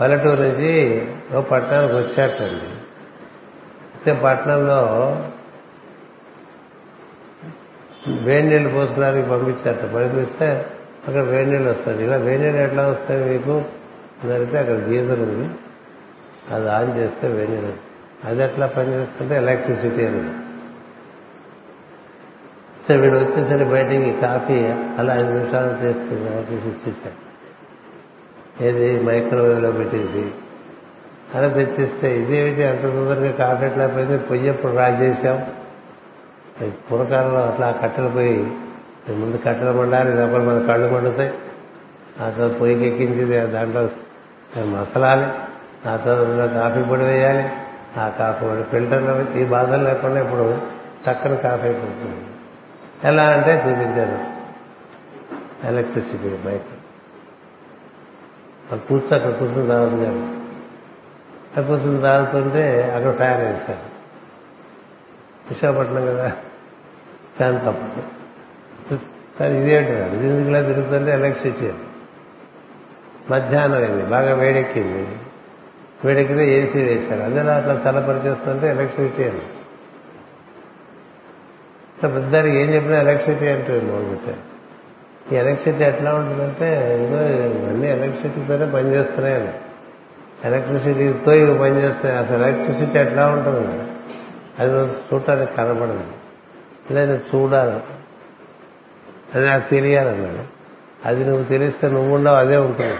[0.00, 2.74] పల్లెటూరు నుంచి ఓ పట్టణానికి వచ్చాటండి
[3.94, 4.80] వస్తే పట్టణంలో
[8.22, 9.94] వేడి నీళ్ళు పోసుకోవడానికి పంపించారట.
[9.94, 10.66] పంపిస్తే
[11.08, 13.64] అక్కడ వేడి నీళ్ళు వస్తుంది ఇలా వేడి నీళ్ళు ఎట్లా వస్తాయి మీకు?
[14.24, 15.48] అడిగితే అక్కడ గీజర్ ఉంది.
[16.50, 17.74] అది ఆన్ చేస్తే వేడి నీళ్ళు
[18.24, 20.30] అది ఎట్లా పనిచేస్తుంటే ఎలక్ట్రిసిటీ అని.
[22.88, 24.58] సో వీడు వచ్చేసరి బయటికి కాఫీ
[24.98, 27.33] అలా ఐదు నిమిషాలు చేస్తే తీసి ఇచ్చేసాడు.
[28.60, 29.02] ఏది?
[29.02, 30.30] మైక్రోవేవ్లో పెట్టేసి.
[31.34, 32.64] అలా తెచ్చిస్తే ఇదేమిటి?
[32.64, 35.46] అంత తొందరగా కాఫీ ఎట్లా పోయింది పొయ్యి ఎప్పుడు రాజేశాం?
[36.68, 38.36] పూర్వకాలంలో అట్లా కట్టెలు పోయి
[39.10, 41.34] ముందు కట్టెలు మండాలి లోపల మన కళ్ళు మండుతాయి.
[42.20, 43.88] ఆ తర్వాత పొయ్యికి ఎక్కించింది దాంట్లో
[44.64, 45.26] మసలాలి
[45.88, 47.48] ఆ తర్వాత కాఫీ పొడి వేయాలి
[48.00, 50.58] ఆ కాఫీ పొడి ఫిల్టర్లో ఈ బాధలు లేకుండా ఇప్పుడు
[51.10, 52.26] చక్కని కాఫీ అయిపోతుంది.
[53.04, 54.18] ఎలా అంటే చూపించారు.
[55.66, 56.73] Electricity bike.
[58.72, 60.44] ఆ కూర్చో అక్కడ కూర్చుని తాగుతున్నారు
[61.48, 63.94] అక్కడ కూర్చుని తాగుతుంటే అక్కడ ఫ్యాన్ వేశారు.
[65.48, 66.36] విశాఖపట్నం కదా
[67.36, 68.02] ఫ్యాన్ తప్పదు.
[69.40, 71.72] కానీ ఇదేంటాడు ఇది ఎందుకులా తిరుగుతుంటే ఎలక్ట్రిసిటీ
[73.30, 75.18] మధ్యాహ్నం అయింది బాగా వేడెక్కింది.
[76.04, 77.22] వేడెక్కితే ఏసీ వేశారు.
[77.22, 79.40] అదే అట్లా చల్లపరిచేస్తుంటే ఎలక్ట్రిసిటీ అని.
[82.14, 84.53] పెద్దానికి ఏం చెప్పినా ఎలక్ట్రిసిటీ అంటే మొదలుపెట్టారు
[85.32, 87.20] ఈ ఎలక్ట్రిసిటీ ఎట్లా ఉంటుందంటే ఇదిగో
[87.58, 89.48] ఇవన్నీ ఎలక్ట్రిసిటీతోనే పనిచేస్తున్నాయని
[90.44, 93.82] ఎలక్ట్రిసిటీతో ఇవి పనిచేస్తాయి అసలు ఎలక్ట్రిసిటీ ఎట్లా ఉంటుంది?
[94.58, 96.04] అది చూడటానికి కనబడదు.
[96.90, 97.80] లేదు చూడాలి.
[99.34, 100.54] అది నాకు తెలియాలన్నాడు
[101.08, 102.96] అది నువ్వు తెలిస్తే నువ్వు ఉండవు అదే ఉంటుంది.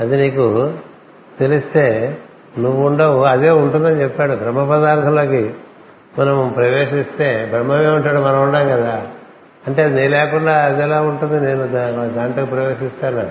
[0.00, 0.74] అది నీకు
[1.38, 2.18] తెలిస్తే
[2.58, 4.32] నువ్వు ఉండవు అదే ఉంటుందని చెప్పాడు.
[4.32, 5.54] బ్రహ్మ పదార్థంలోకి
[6.18, 9.06] మనం ప్రవేశిస్తే బ్రహ్మమే ఉంటాడు మనం ఉండం కదా.
[9.66, 11.66] అంటే అది నీ లేకుండా అది ఎలా ఉంటుంది నేను
[12.14, 13.30] దాంట్లో ప్రవేశిస్తాను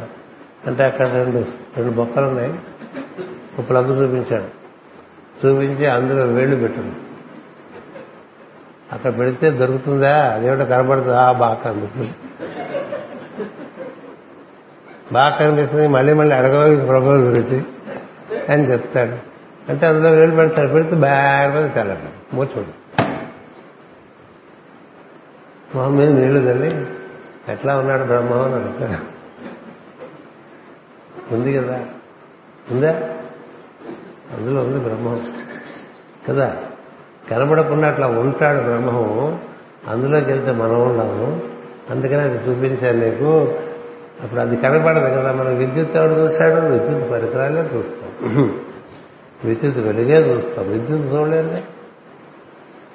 [0.68, 1.40] అంటే అక్కడ రెండు
[1.78, 2.52] రెండు బొక్కలు ఉన్నాయి
[3.60, 4.50] ఒక ప్లగ్ చూపించాడు
[5.40, 6.96] చూపించి అందులో వేళ్ళు పెట్టండి
[8.92, 12.10] అక్కడ పెడితే దొరుకుతుందా అదేమిటో కనబడుతుందా ఆ బాగా కనిపిస్తుంది
[15.12, 17.60] బాగా కనిపిస్తుంది మళ్ళీ మళ్ళీ అడగవి ప్రభావం గురించి
[18.50, 19.18] అని చెప్తాడు
[19.70, 22.72] అంటే అందులో వేలు పెడతాడు పెడితే బాగా తెల్లడు మూచోడు
[25.76, 26.86] మొహం మీద నీళ్ళు తల్లి.
[27.50, 29.22] ఎట్లా ఉన్నాడు బ్రహ్మ అని అడుగుతాడు.
[31.34, 31.86] ఉంది కదా?
[32.72, 33.10] ఉందా?
[34.38, 35.34] అందులో ఉంది బ్రహ్మం.
[36.30, 36.58] కదా?
[37.32, 39.42] కనబడకుండా అట్లా ఉంటాడు బ్రహ్మం.
[39.88, 41.42] అందులోకి వెళ్తే మనం ఉన్నాము
[41.90, 43.60] అందుకని అది చూపించాను నీకు.
[44.24, 45.32] అప్పుడు అది కనబడదు కదా?
[45.32, 46.66] మనం విద్యుత్ ఎవడు చూశాడు?
[46.68, 48.62] విద్యుత్ పరికరాలే చూస్తాం.
[49.44, 50.70] విద్యుత్ వెలుగే చూస్తాం.
[50.70, 51.58] విద్యుత్ చూడలేదు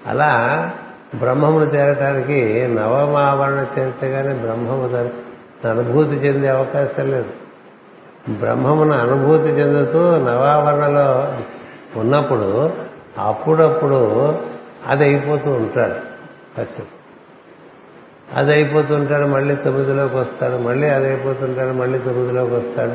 [0.07, 0.70] అలా
[1.15, 5.17] బ్రహ్మమును చేరటానికి నవమావరణ చేరితే కానీ బ్రహ్మము
[5.69, 7.31] అనుభూతి చెందే అవకాశం లేదు.
[8.39, 11.39] బ్రహ్మమును అనుభూతి చెందుతూ నవావరణలో
[12.01, 12.73] ఉన్నప్పుడు
[13.19, 13.99] అప్పుడప్పుడు
[14.87, 15.95] అది అయిపోతూ ఉంటాడు
[16.61, 16.89] కశ్యప్
[18.35, 22.93] అది అయిపోతుంటాడు మళ్ళీ తొమ్మిదిలోకి వస్తాడు మళ్ళీ అది అయిపోతుంటాడు మళ్ళీ తొమ్మిదిలోకి వస్తాడు.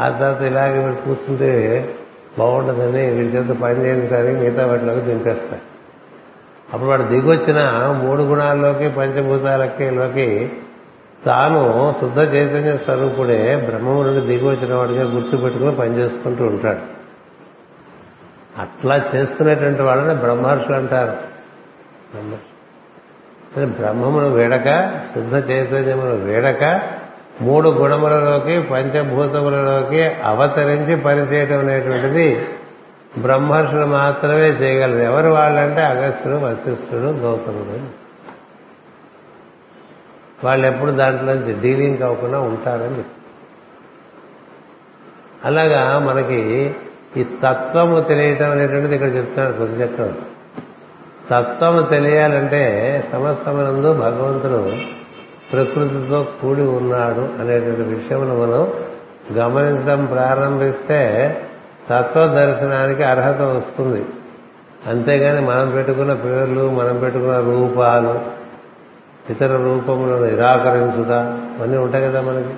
[0.00, 1.50] ఆ తర్వాత ఇలాగే వీడు కూర్చుంటే
[2.38, 5.69] బాగుంటుందని వీడి చేత పని చేయించడానికి మిగతా వాటిలోకి దింపేస్తాడు
[6.72, 7.58] అప్పుడు వాడు దిగొచ్చిన
[8.04, 10.52] మూడు గుణాల్లోకి పంచభూతాలకి లోకి
[11.26, 16.78] తాను శుద్ధ చైతన్య స్వరూపుడే బ్రహ్మము నుండి దిగొచ్చిన వాడిగా గుర్తుపెట్టుకుని పనిచేసుకుంటూ ఉంటాడు.
[18.60, 21.30] అట్లా చేసుకునేటువంటి వాళ్ళని బ్రహ్మర్షులు అంటారు.
[23.64, 26.80] బ్రహ్మమును వేడక శుద్ధ చైతన్యమును వేడక
[27.42, 32.46] మూడు గుణములలోకి పంచభూతములలోకి అవతరించి పనిచేయటం అనేటువంటిది
[33.18, 34.98] బ్రహ్మర్షులు మాత్రమే చేయగలరు.
[34.98, 38.00] ఎవరు వాళ్ళంటే అగస్త్యుడు వశిష్ఠుడు గౌతముడు
[40.44, 43.02] వాళ్ళు ఎప్పుడు దాంట్లోంచి డీలింగ్ అవ్వకుండా ఉంటారని
[45.44, 46.74] అలాగా మనకి
[47.16, 50.22] ఈ తత్వము తెలియటం అనేటువంటిది ఇక్కడ చెప్తున్నాడు కొద్ది చక్రవర్తి
[51.30, 52.62] తత్వము తెలియాలంటే
[53.12, 54.72] సమస్తమునందు భగవంతుడు
[55.52, 58.72] ప్రకృతితో కూడి ఉన్నాడు అనేటువంటి విషయమును మనం
[59.32, 61.00] గమనించడం ప్రారంభిస్తే
[61.90, 64.04] తత్వ దర్శనానికి అర్హత వస్తుంది.
[64.86, 68.20] అంతేగాని మనం పెట్టుకున్న పేర్లు మనం పెట్టుకున్న రూపాలు
[69.30, 71.10] ఇతర రూపములను నిరాకరించుట
[71.58, 72.54] ఇవన్నీ ఉంటాయి కదా మనకి.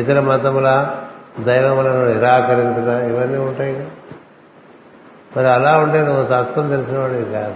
[0.00, 0.86] ఇతర మతముల
[1.40, 3.84] దైవములను నిరాకరించుట ఇవన్నీ ఉంటాయి కదా.
[5.36, 7.54] మరి అలా ఉంటే నువ్వు తత్వం తెలిసినవాడివి కాదు.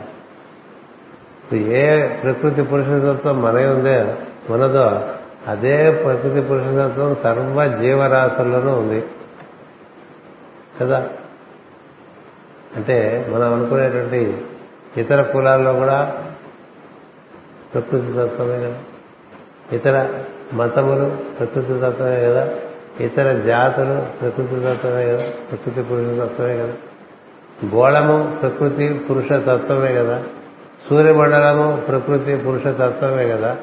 [1.44, 4.14] ఇప్పుడు ఏ ప్రకృతి పురుషతత్వం మన ఉందే
[4.51, 5.01] మనదో
[5.48, 9.05] అదే ప్రకృతి పురుషతత్వం సర్వ జీవరాశుల్లోనూ ఉంది.
[10.81, 11.09] కదా?
[12.76, 14.37] అంటే మనం అనుకునేటువంటి
[14.97, 16.22] ఇతర కులాల్లో కూడా
[17.74, 18.78] ప్రకృతి తత్వమే కదా?
[19.72, 20.09] ఇతర
[20.53, 22.49] మతములు ప్రకృతి తత్వమే కదా?
[23.01, 25.22] ఇతర జాతులు ప్రకృతి తత్వమే కదా?
[25.22, 26.72] ప్రకృతి పురుష తత్వమే కదా?
[27.74, 30.22] గోళము ప్రకృతి పురుష తత్వమే కదా?
[30.89, 33.57] సూర్యమండలము ప్రకృతి పురుష తత్వమే కదా?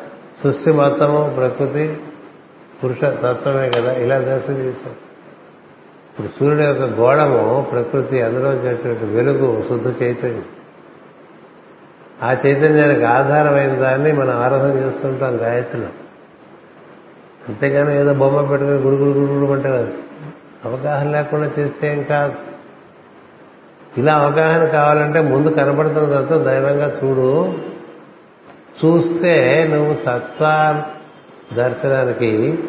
[0.44, 1.98] సృష్టి మొత్తము ప్రకృతి
[2.84, 3.92] పురుష తత్వమే కదా?
[3.92, 4.94] ఇలా దర్శనం చేశాం
[6.18, 10.46] ఇప్పుడు సూర్యుడు యొక్క గోళము ప్రకృతి అందులో వచ్చేటువంటి వెలుగు శుద్ధ చైతన్యం.
[12.24, 15.88] ఆ చైతన్యానికి ఆధారమైన దాన్ని మనం ఆరాధన చేస్తుంటాం గాయత్రిలో.
[17.48, 19.70] అంతేగాని ఏదో బొమ్మ పెట్టుకుని గుడుగుడు గుడుగుడు అంటే
[20.66, 22.36] అవగాహన లేకుండా చేస్తే ఇంకా కాదు.
[23.98, 27.56] ఇలా అవగాహన కావాలంటే ముందు కనబడుతున్న దైవంగా చూడు.
[28.86, 30.82] చూస్తే నువ్వు తత్వ
[31.54, 32.60] దర్శనానికి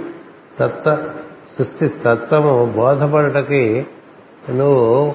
[0.59, 1.15] తత్వ
[1.59, 3.87] సృష్టి తత్వము బోధపడటకి
[4.51, 5.15] నువ్వు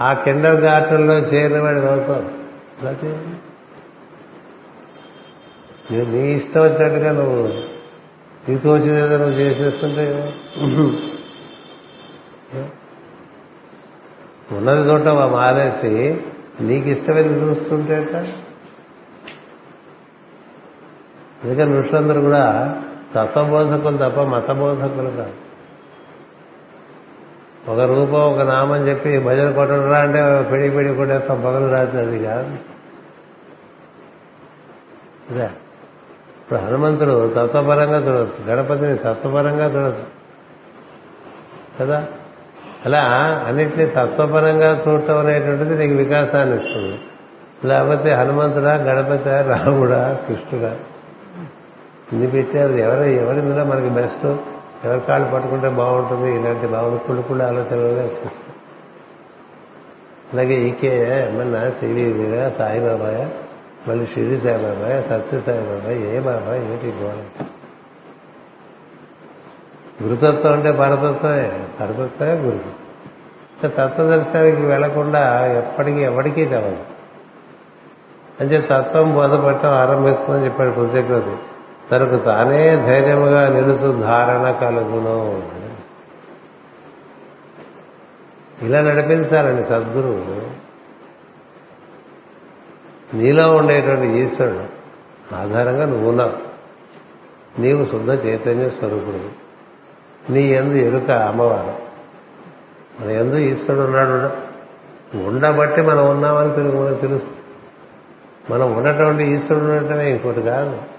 [0.00, 2.24] ఆ కిండర్ గార్టెన్లో చేరినవాడు అవుతావు.
[2.80, 3.36] అలా చేయాలి?
[5.92, 7.42] నువ్వు నీ ఇష్టం వచ్చినట్టుగా నువ్వు
[8.48, 10.34] నీకు వచ్చిందేదో నువ్వు చేసేస్తుంటే
[14.52, 16.20] ఉన్నది చోట మానేసి
[16.60, 17.96] నీకు ఇష్టమైంది చూస్తుంటే
[21.44, 22.76] అందుకని ఋషులందరూ కూడా
[23.14, 25.45] తత్వబోధకులు తప్ప మతబోధకులు కాదు.
[27.68, 32.50] ఒక రూపం ఒక నామం చెప్పి భజన కొట్టడరా అంటే పిడి పిడి కొట్టేస్తాం పగలు రాత్రి అది కాదు.
[35.30, 35.48] ఇదే
[36.40, 40.04] ఇప్పుడు హనుమంతుడు తత్వపరంగా చూడవచ్చు గణపతిని తత్వపరంగా చూడవచ్చు
[41.80, 42.04] కదా?
[42.86, 43.02] అలా
[43.46, 47.00] అన్నింటినీ తత్వపరంగా చూడటం అనేటువంటిది నీకు వికాసాన్ని ఇస్తుంది.
[47.64, 50.76] లేకపోతే హనుమంతుడా గణపతి రాముడా కృష్ణుడా?
[52.12, 54.55] ఇన్ని పెట్టారు ఎవరు ఎవరిందులో మనకి బెస్ట్?
[54.86, 58.56] ఎవరి కాళ్ళు పట్టుకుంటే బాగుంటుంది ఇలాంటి బాగుంది కుళ్ళు కుళ్ళు ఆలోచనలే వచ్చేస్తాయి.
[60.32, 60.92] అలాగే ఈకే
[61.28, 63.28] ఏమన్నా సివిగా సాయిబాబాయ
[63.88, 67.46] మళ్ళీ షిరిడి సాయిబాబాయ సత్య సాయిబాబాయ్ ఏ బాబాయ్ ఏమిటి గోడ
[70.02, 71.66] గురుతత్వం అంటే పరతత్వమే.
[71.80, 72.86] పరతత్వమే గురు.
[73.68, 76.76] తత్వదర్శనానికి వెళ్ళకుండా ఎప్పటికీ ఎవరికీ తెలదు
[78.40, 81.55] అంటే తత్వం బోధపడటం ఆరంభిస్తుందని చెప్పాడు పుల్చక్రవర్తి
[81.92, 85.42] తనకు తానే ధైర్యముగా నిలుచు ధారణ కలుగును.
[88.62, 90.56] ఇలా నడిపించాలండి సద్గురువు.
[93.16, 94.76] నీలో ఉండేటువంటి ఈశ్వరుడు
[95.34, 96.46] ఆధారంగా నువ్వు ఉన్నావు.
[97.60, 99.46] నీవు శుద్ధ చైతన్య స్వరూపుడు.
[100.32, 101.86] నీ ఎందు ఎరుక అమ్మవారు.
[103.02, 104.46] మన ఎందు ఈశ్వరుడు ఉన్నాడు
[105.18, 107.26] ఉండబట్టి మనం ఉన్నామని తెలుగు మనకు తెలుసు.
[108.52, 110.95] మనం ఉన్నటువంటి ఈశ్వరుడు ఉండటమే ఇంకోటి కాదు.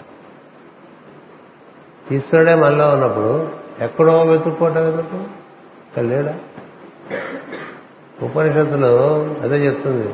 [2.11, 3.49] ఈశ్వరుడే మనలో ఉన్నప్పుడు
[3.81, 5.15] ఎక్కడో వెతుక్కోవటం ఎందుకు?
[5.87, 6.39] ఇక్కడ లేడా?
[8.21, 8.85] ఉపనిషత్తులు
[9.41, 10.07] అదే చెప్తుంది.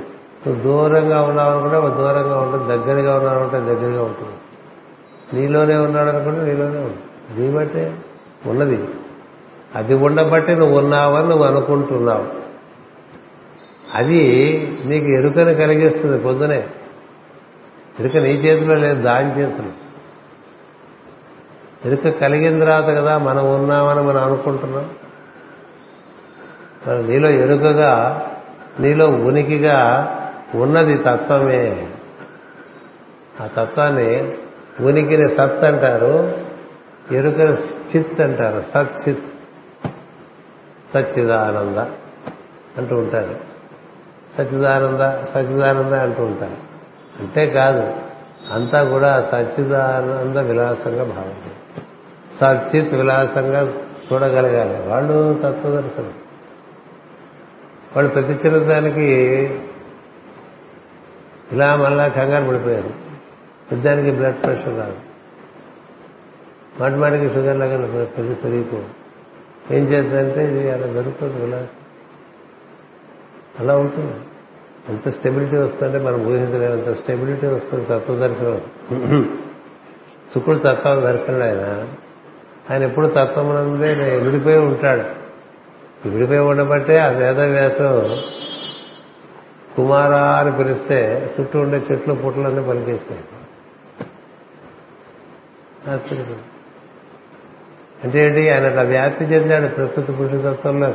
[0.47, 4.33] నువ్వు దూరంగా ఉన్నావనుకుంటే దూరంగా ఉంటుంది దగ్గరగా ఉన్నావనుకుంటే దగ్గరగా ఉంటుంది.
[5.33, 6.99] నీలోనే ఉన్నాడు అనుకుంటే నీలోనే ఉంటుంది
[7.39, 7.95] నీ బట్టే
[8.45, 8.87] ఉన్నది.
[9.75, 12.27] అది ఉండబట్టే నువ్వు ఉన్నావని నువ్వు అనుకుంటున్నావు.
[13.93, 14.17] అది
[14.85, 16.67] నీకు ఎరుకని కలిగిస్తుంది పొద్దునే.
[17.99, 19.82] ఎరుక నీ చేతిలో లేదు దాని చేతిలో.
[21.85, 24.89] ఎరుక కలిగిన తర్వాత కదా మనం ఉన్నామని మనం అనుకుంటున్నాం.
[26.87, 28.21] మరి నీలో ఎరుకగా
[28.79, 30.09] నీలో ఉనికిగా
[30.55, 31.87] ఉన్నది తత్వమే.
[33.41, 34.33] ఆ తత్వాన్ని
[34.79, 36.31] ఉనికిని సత్ అంటారు
[37.11, 39.25] ఎరుకని చిత్ అంటారు సత్ చిత్.
[40.93, 41.77] సచ్చిదానంద
[42.77, 43.35] అంటూ ఉంటారు.
[44.37, 46.73] సచ్చిదానంద సచిదానంద అంటూ ఉంటారు.
[47.19, 47.93] అంతేకాదు
[48.53, 51.52] అంతా కూడా సచ్చిదానంద విలాసంగా భావించారు
[52.41, 53.77] సచ్చిత్ విలాసంగా
[54.13, 54.89] చూడగలగాలి.
[54.89, 56.13] వాళ్ళు తత్వదర్శనం.
[57.95, 59.11] వాళ్ళు ప్రతి చిన్న దానికి
[61.51, 62.89] ఇలా మళ్ళా కంగారు పడిపోయారు.
[63.71, 64.95] పెద్దానికి బ్లడ్ ప్రెషర్ రాదు.
[66.79, 68.81] మాటి మాటికి షుగర్ లాగా పెరిగి పెరిగిపో.
[69.71, 71.85] ఏం చేద్దంటే ఇది అలా జరుగుతుంది విలాసం.
[73.59, 74.15] అలా ఉంటుంది.
[74.89, 76.73] ఎంత స్టెబిలిటీ వస్తుందంటే మనం ఊహించలేము.
[76.73, 78.61] అంత స్టెబిలిటీ వస్తుంది తత్వదర్శనం.
[80.33, 81.87] శుక్రుడు తత్వ దర్శనం ఆయన
[82.71, 85.23] ఆయన ఎప్పుడు తత్వమునందే విడిపోయి ఉంటాడు.
[86.09, 88.17] విడిపోయి ఉండబట్టే ఆ వేదవ్యాసం
[89.75, 93.23] కుమారా అని పిలిస్తే చుట్టూ ఉండే చెట్లు పుట్టలన్నీ పలికేసినాయి.
[98.03, 98.49] అంటే ఏంటి?
[98.49, 100.87] ఆయన అట్లా వ్యాప్తి చెందాడు ప్రకృతి పురుషతత్వంలో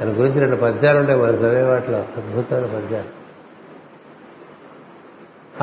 [0.00, 3.20] ఆయన గురించి రెండు పద్యాలు ఉంటాయి మనం చదివే వాటిలో అద్భుతమైన పద్యాలు.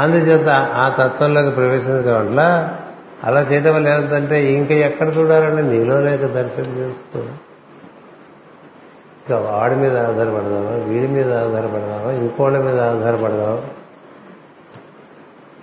[0.02, 2.70] అందుచేత ఆ తత్వంలోకి ప్రవేశించడం వల్ల
[3.24, 7.20] అలా చేయడం వల్ల ఏమిటంటే ఇంకా ఎక్కడ చూడాలని నీలోనే దర్శనం చేస్తూ
[9.18, 13.61] ఇంకా వాడి మీద ఆధారపడదామా వీడి మీద ఆధారపడదామా ఇంకోళ్ళ మీద ఆధారపడదామా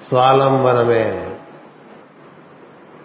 [0.08, 1.30] స్వాలంబనమే.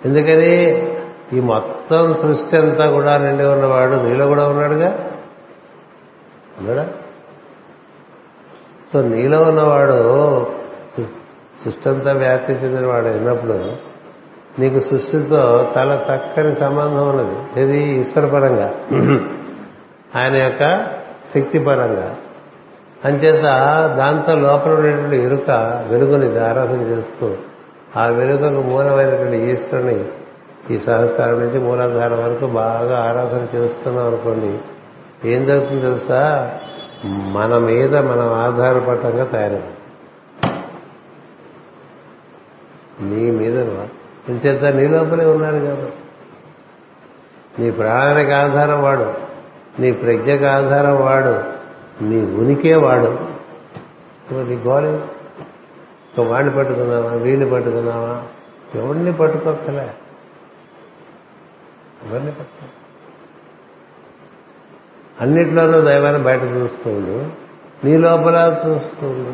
[0.05, 0.85] ఎందుకని?
[1.33, 5.11] ఈ మొత్తం సృష్టి అంతా కూడా నిండి ఉన్నవాడు నీలో కూడా ఉన్నాడుగా?
[6.59, 6.89] ఉన్నాడా?
[8.93, 10.43] సో నీలో ఉన్నవాడు
[11.63, 13.88] సృష్టి అంతా వ్యాప్తి చెందిన వాడు అయినప్పుడు
[14.59, 17.61] నీకు సృష్టితో చాలా చక్కని సంబంధం ఉన్నది.
[17.61, 18.73] ఇది ఈశ్వరపరంగా
[20.15, 20.87] ఆయన యొక్క
[21.35, 22.17] శక్తిపరంగా
[23.05, 23.43] అంచేత
[23.97, 25.49] దాంతో లోపల ఉండేటువంటి ఎరుక
[25.87, 27.35] వెలుగుని ఆరాధన చేస్తూ
[27.97, 30.05] ఆ వెలుగుకు మూలమైనటువంటి ఈశ్వరుని
[30.71, 34.57] ఈ సహస్రం నుంచి మూలాధారం వరకు బాగా ఆరాధన చేస్తున్నాం అనుకోండి
[35.31, 36.51] ఏం జరుగుతుంది తెలుసా?
[37.05, 39.75] మన మీద మనం ఆధారపడటంగా తయారైంది
[43.01, 43.67] నీ మీద
[44.29, 45.91] ఇంచేత నీ లోపలే ఉన్నాడు కదా
[47.59, 49.13] నీ ప్రాణానికి ఆధారం వాడు.
[49.79, 51.43] నీ ప్రజ్ఞకు ఆధారం వాడు.
[52.03, 53.29] నీ ఉనికే వాడు.
[54.33, 55.03] నీ గోలి
[56.19, 57.09] ఒక వాడిని పట్టుకున్నావా?
[57.09, 58.23] వీడిని పట్టుకున్నావా?
[58.75, 59.93] ఎవరిని పట్టుకోకలే
[62.05, 62.65] ఎవరిని పట్టుకో
[65.21, 67.25] అన్నిట్లోనూ దైవాన్ని బయట చూస్తుండు
[67.85, 69.29] నీ లోపల చూస్తుండు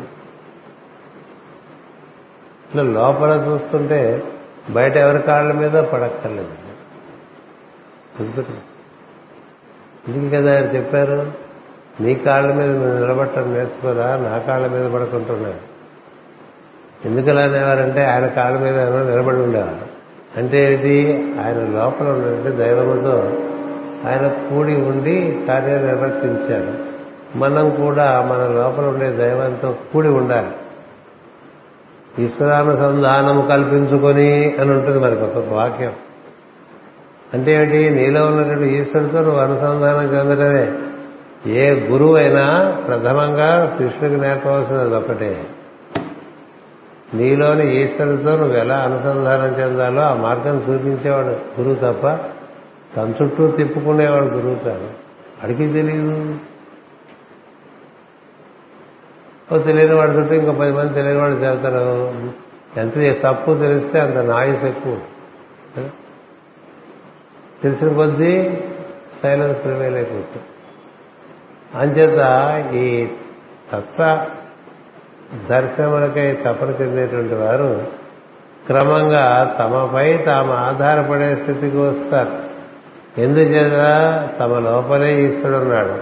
[2.66, 4.24] ఇట్లా లోపల చూస్తుంటే
[4.70, 6.48] బయట ఎవరి కాళ్ళ మీద పడక్కర్లేదు.
[10.08, 11.32] ఇది కదా ఆయన చెప్పారు?
[12.00, 15.76] నీ కాళ్ళ మీద నువ్వు నిలబట్టడం నేర్చుకోరా నా కాళ్ళ మీద పడుకుంటున్నాడు
[17.08, 19.96] ఎందుకు అలా అనేవారంటే ఆయన కాళ్ళ మీద నిలబడి ఉండేవారు.
[20.36, 21.24] అంటే ఏంటి?
[21.40, 23.32] ఆయన లోపల ఉన్నటువంటి దైవముతో
[24.10, 26.96] ఆయన కూడి ఉండి కార్యం నిర్వర్తించాడు
[27.38, 30.50] మనం కూడా మన లోపల ఉండే దైవంతో కూడి ఉండాలి.
[32.18, 35.92] ఈశ్వరానుసంధానము కల్పించుకొని అని ఉంటుంది మరి ఒక వాక్యం.
[37.34, 40.72] అంటే ఏంటి నీలో ఉన్నటువంటి ఈశ్వరుడితో నువ్వు అనుసంధానం చెందడమే.
[41.52, 45.46] ఏ గురువు అయినా ప్రథమంగా శిష్యుడికి నేర్పవలసినది ఒకటే
[47.14, 52.06] నీలోని ఈశ్వరుడితో నువ్వు ఎలా అనుసంధానం చెందాలో ఆ మార్గం చూపించేవాడు గురువు తప్ప
[52.96, 54.88] తన చుట్టూ తిప్పుకునేవాడు గురువు కాదు.
[55.42, 56.34] అడిగి తెలియదు
[59.52, 62.14] ఓ తెలియని వాడి చుట్టూ ఇంకో పది మంది తెలియని వాళ్ళు చేస్తారు
[62.76, 64.98] ఎంత తప్పు తెలిస్తే అంత నాయిస్ ఎక్కువ.
[67.62, 68.58] తెలిసిన కొద్దీ
[69.22, 70.44] సైలెన్స్ ప్రివైల్ అయిపోతుంది
[71.74, 72.20] అంచేత
[72.74, 73.06] ఈ
[73.72, 74.26] తత్వ
[75.50, 77.86] దర్శనములకై తపన చెందేటువంటి వారు
[78.66, 82.46] క్రమంగా తమపై తాము ఆధారపడే స్థితికి వస్తారు.
[83.20, 83.76] ఎందుచేత?
[84.40, 85.94] తమ లోపలే ఈశ్వరుడు ఉన్నాడు.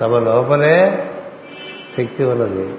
[0.00, 1.07] తమ లోపలే
[1.98, 2.74] శక్తి ఉన్నది.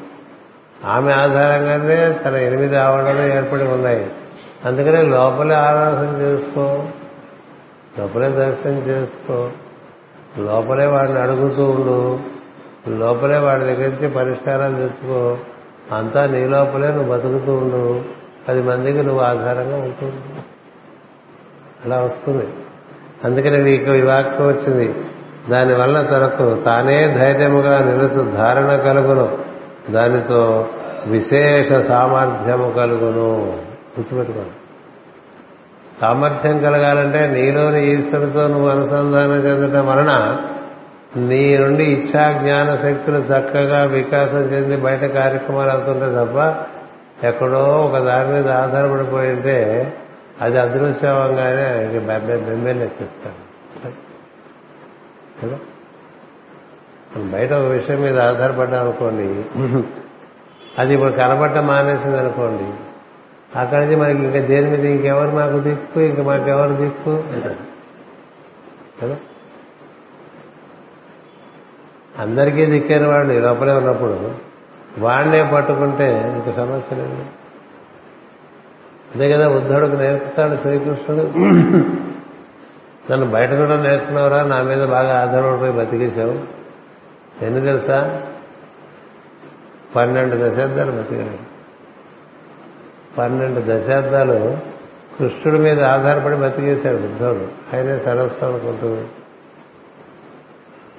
[0.86, 4.12] ఆమె ఆధారంగానే తన ఎనిమిది ఆవరణలు ఏర్పడి ఉన్నాయి.
[4.66, 6.86] అందుకనే లోపలే ఆరాధన చేసుకో
[8.00, 9.50] లోపలే దర్శనం చేసుకో
[10.38, 12.20] లోపలే వాడిని అడుగుతూ ఉండు
[12.98, 15.38] లోపలే వాడి దగ్గర నుంచి పరిష్కారాలు తెచ్చుకో
[15.96, 18.02] అంతా నీ లోపలే నువ్వు బతుకుతూ ఉండు
[18.50, 20.42] పది మందికి నువ్వు ఆధారంగా ఉంటుంది
[21.86, 22.48] అలా వస్తుంది.
[23.24, 24.96] అందుకని నీకు ఈ వాక్యం వచ్చింది
[25.50, 29.38] దానివల్ల తనకు తానే ధైర్యముగా నిలుచు ధారణ కలుగును.
[29.92, 30.68] దానితో
[31.08, 33.58] విశేష సామర్థ్యము కలుగును.
[34.00, 34.50] గుర్తుపెట్టుకోండి.
[36.02, 40.38] సామర్థ్యం కలగాలంటే నీలోని ఈశ్వరుతో నువ్వు అనుసంధానం చెందటం వలన
[41.18, 46.56] నీ నుండి ఇచ్చా జ్ఞాన శక్తులు చక్కగా వికాసం చెంది బయట కార్యక్రమాలు అవుతుంటే తప్ప
[47.26, 49.94] ఎక్కడో ఒక దాని మీద ఆధారపడిపోయి ఉంటే
[50.42, 53.49] అది అదృశ్యవంగానే బెంబెలు బెబ్బే ఎక్కిస్తాడు
[55.44, 55.60] కదా?
[57.16, 59.46] మనం బయట ఒక విషయం మీద ఆధారపడ్డాం అనుకోండి
[60.80, 62.74] అది ఇప్పుడు కనబడటం మానేసింది అనుకోండి
[63.60, 67.24] అక్కడి నుంచి మనకి ఇంకా దేని మీద ఇంకెవరు మాకు దిక్కు ఇంకా మాకెవరు దిక్కు?
[69.02, 69.16] కదా?
[72.20, 74.32] అందరికీ దిక్కైన వాడు లోపలే ఉన్నప్పుడు
[74.98, 77.26] వాడినే పట్టుకుంటే ఇంక సమస్య లేదు.
[79.16, 81.24] అదే కదా ఉద్ధవుడికి నేర్పుతాడు శ్రీకృష్ణుడు.
[83.12, 86.60] నన్ను బయట కూడా నేర్చుకున్నావురా నా మీద బాగా ఆధారపడిపోయి బతికేశావు.
[87.46, 88.24] ఎన్ని తెలుసా?
[89.96, 91.50] పన్నెండు దశాబ్దాలు బతికాడు
[93.18, 94.58] పన్నెండు దశాబ్దాలు
[95.20, 97.76] కృష్ణుడి మీద ఆధారపడి బతికేశాడు బుద్ధుడు.
[97.76, 99.04] ఆయనే సరస్సు అనుకుంటూ.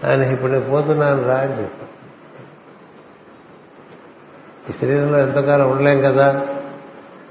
[0.09, 1.91] ఆయన ఇప్పుడు నేను పోతున్నాను రా అని చెప్పాడు.
[4.71, 6.33] ఈ శరీరంలో ఎంతకాలం ఉండలేం కదా?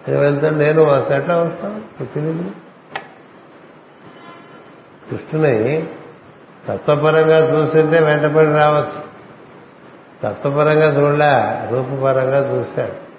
[0.08, 2.52] నేను వెళ్తాను నేను వస్తా ఎట్లా వస్తాను తెలియదు
[5.12, 5.88] కృష్ణుని
[6.68, 9.10] తత్వపరంగా చూసింటే వెంటపడి రావచ్చు
[10.24, 13.10] తత్వపరంగా చూడలే రూపపరంగా చూశాడు.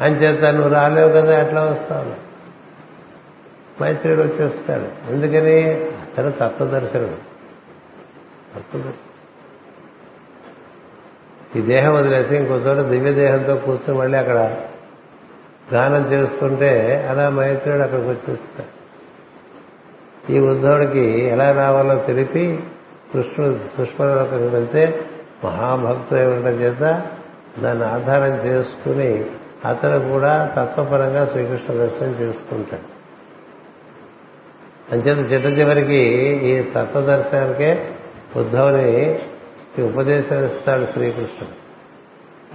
[0.00, 2.32] అని చేత నువ్వు రాలేవు కదా ఎట్లా వస్తావు?
[3.82, 5.12] మైత్రుడు వచ్చేస్తాడు.
[5.12, 7.16] ఎందుకని అతను తత్వదర్శనం
[8.56, 9.12] తత్వదర్శనం
[11.56, 14.56] ఈ దేహం వదిలేసి ఇంకో చోట దివ్య దేహంతో కూర్చొని మళ్ళీ అక్కడ
[15.72, 18.81] గానం చేస్తుంటే అలా మైత్రుడు అక్కడికి వచ్చేస్తాడు.
[20.30, 22.60] ఈ ఉద్ధవుడికి ఎలా రావాలో తెలిపి
[23.14, 25.06] కృష్ణుడు సుష్మలోకి వెళ్తే
[25.44, 27.02] మహాభక్తులు ఉండటం చేత?
[27.58, 29.24] దాన్ని ఆధారం చేసుకుని
[29.64, 32.92] అతను కూడా తత్వపరంగా శ్రీకృష్ణ దర్శనం చేసుకుంటాడు.
[34.94, 35.96] అంచేత చిట్ట చివరికి
[36.48, 37.90] ఈ తత్వదర్శనానికే
[38.36, 39.18] ఉద్ధవుని
[39.82, 41.62] ఉపదేశం ఇస్తాడు శ్రీకృష్ణుడు.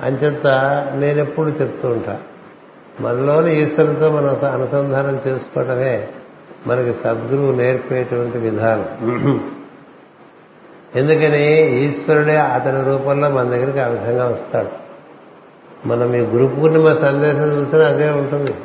[0.06, 0.48] అంచేత
[0.96, 2.20] నేనెప్పుడు చెప్తూ ఉంటా
[3.02, 6.08] మనలోని ఈశ్వరుతో మనం అనుసంధానం చేసుకోవటమే
[6.68, 8.88] మనకి సద్గురువు నేర్పేటువంటి విధానం.
[10.96, 11.44] ఎందుకని
[11.84, 14.74] ఈశ్వరుడే అతని రూపంలో మన దగ్గరికి ఆ విధంగా వస్తాడు.
[15.88, 18.56] మనం ఈ గురు పూర్ణిమ సందేశం చూసినా అదే ఉంటుంది.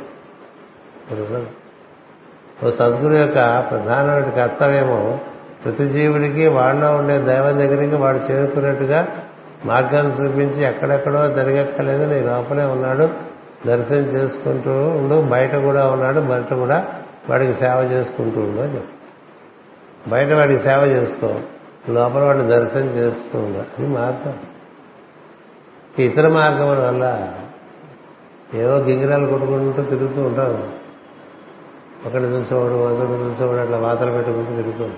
[2.64, 5.20] ఓ సద్గురు యొక్క ప్రధానమైన కర్తవ్యము
[5.64, 9.00] ప్రతి జీవుడికి వాళ్ళలో ఉండే దైవం దగ్గరికి వాడు చేరుకున్నట్టుగా
[9.66, 13.05] మార్గాన్ని చూపించి ఎక్కడెక్కడో జరిగక్కలేదు నీ లోపలే ఉన్నాడు
[13.66, 16.78] దర్శనం చేసుకుంటూ ఉండు బయట కూడా ఉన్నాడు బయట కూడా
[17.30, 18.80] వాడికి సేవ చేసుకుంటూ ఉండు అని
[20.08, 21.34] బయట వాడికి సేవ చేసుకో
[21.88, 23.58] లోపల వాడిని దర్శనం చేస్తూ ఉండు.
[23.58, 24.38] అది మార్గం.
[25.98, 27.34] ఇతర మార్గముల వల్ల
[28.54, 30.72] ఏవో గింగిరాలు కొట్టుకుంటూ తిరుగుతూ ఉంటాం
[32.06, 34.90] ఒకటి చూసేవాడు ఒకటి చూసేవాడు అట్లా వాతలు పెట్టుకుంటూ తిరుగుతూ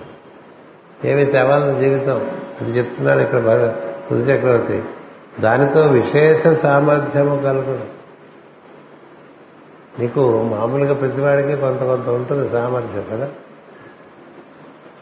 [1.05, 2.31] ఏమి తేవాలి జీవితం?
[2.61, 3.73] అది చెప్తున్నాడు ఇక్కడ భగ
[4.13, 4.83] చక్రవర్తి.
[5.39, 7.83] దానితో విశేష సామర్థ్యము కలుగుతుంది
[9.99, 13.27] నీకు మామూలుగా ప్రతివాడికి కొంత కొంత ఉంటుంది సామర్థ్యం కదా?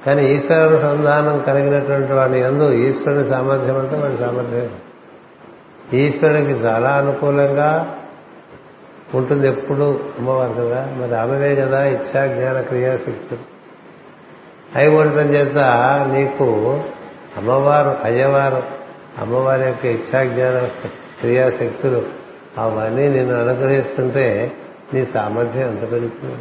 [0.06, 4.70] కానీ ఈశ్వరుని సంధానం కలిగినటువంటి వాడి ఎందు ఈశ్వరుని సామర్థ్యం అంటే వాడి సామర్థ్యం.
[5.94, 7.96] ఈశ్వరునికి చాలా అనుకూలంగా
[9.14, 10.88] ఉంటుంది ఎప్పుడు అమ్మవారు కదా?
[10.98, 13.54] మరి ఆమెవే కదా ఇచ్చా జ్ఞాన క్రియాశక్తులు
[14.76, 15.58] అయి ఉండటం చేత
[16.14, 16.80] నీకు
[17.38, 18.64] అమ్మవారు అయ్యవారు
[19.22, 20.58] అమ్మవారి యొక్క ఇచ్చా జ్ఞాన
[21.20, 22.02] క్రియాశక్తులు
[22.58, 24.52] అవన్నీ నేను అనుగ్రహిస్తుంటే
[24.94, 26.38] నీ సామర్థ్యం ఎంత పెరుగుతుంది?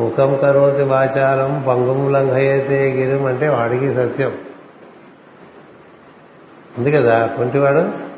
[0.00, 4.38] ముఖం కరోతి వాచారం పంగుం లంఘయతే గిరం అంటే వాడికి సత్యం.
[6.78, 8.12] ఉంది కదా కొంటివాడు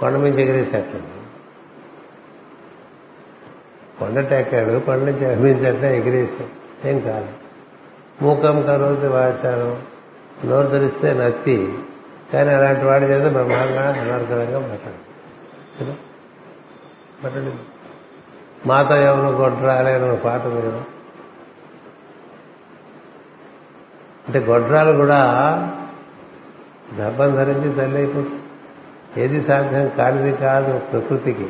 [0.00, 1.20] కొండ మించి ఎగిరేసేట్టు
[3.98, 7.28] కొండటెక్కాడు కొండ నుంచి అభిమించట్లే ఎగిరేసాడు ఏం కాదు.
[8.22, 9.82] మూకం కరోతి వాచారం
[10.44, 11.74] నోరు తెరిస్తే నత్తి
[12.32, 15.92] కానీ అలాంటి వాడి చేత బ్రహ్మాండంగా అనర్గళంగా మాట్లాడు.
[17.24, 17.79] మాట్లాడి.
[18.66, 21.00] మాతో ఎవరు గొడ్రాలే అని పాట మీరు
[24.26, 25.16] అంటే గొడ్రాలు కూడా
[26.98, 28.40] గర్భం ధరించి తల్లి అయిపోతుంది
[29.16, 31.48] ఏది సాధ్యం కానిది కాదు ప్రకృతికి.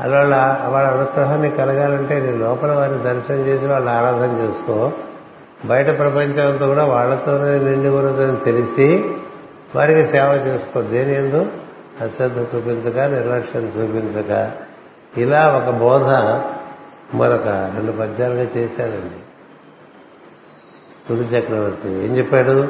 [0.00, 4.92] అలా వాళ్ళ అనుగ్రహాన్ని కలగాలంటే నీ లోపల వారిని దర్శనం చేసి వాళ్ళు ఆరాధన చేసుకో.
[5.64, 9.14] బయట ప్రపంచం అంతా కూడా వాళ్ళతోనే నిండి ఉన్నదని తెలిసి
[9.76, 10.82] వారికి సేవ చేసుకో.
[10.82, 11.46] దేని ఎందు?
[12.00, 14.52] అశ్రద్ధ చూపించక నిర్లక్ష్యం చూపించక.
[15.16, 16.04] ఇలా ఒక బోధ
[17.16, 19.20] మరొక రెండు పద్యాలుగా చేశాడండి
[21.12, 22.68] గురు చక్రవర్తి ఏం చెప్పాడు?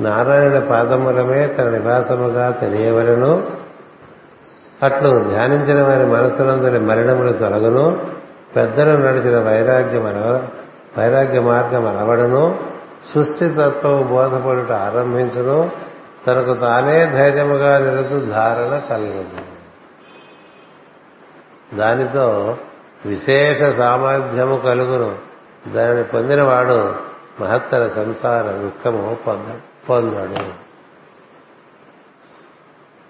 [0.00, 3.50] నారాయణ పాదములమే తన నివాసముగా తెలియవలను
[4.82, 8.06] అట్లు ధ్యానించిన వారి మనసులందరి మరణములు తొలగను
[8.56, 10.04] పెద్దలు నడిచిన వైరాగ్యం
[10.98, 12.58] వైరాగ్య మార్గం అలవడను
[13.14, 15.70] సృష్టి తత్వం బోధపడుట ఆరంభించను
[16.26, 19.57] తనకు తానే ధైర్యముగా నిలుచు ధారణ కలగదు.
[21.74, 22.58] దానితో
[23.06, 25.18] విశేష సామర్థ్యము కలుగును.
[25.72, 26.94] దానిని పొందినవాడు
[27.40, 29.54] మహత్తర సంసార దుఃఖము పొంద
[29.88, 30.68] పొందడు.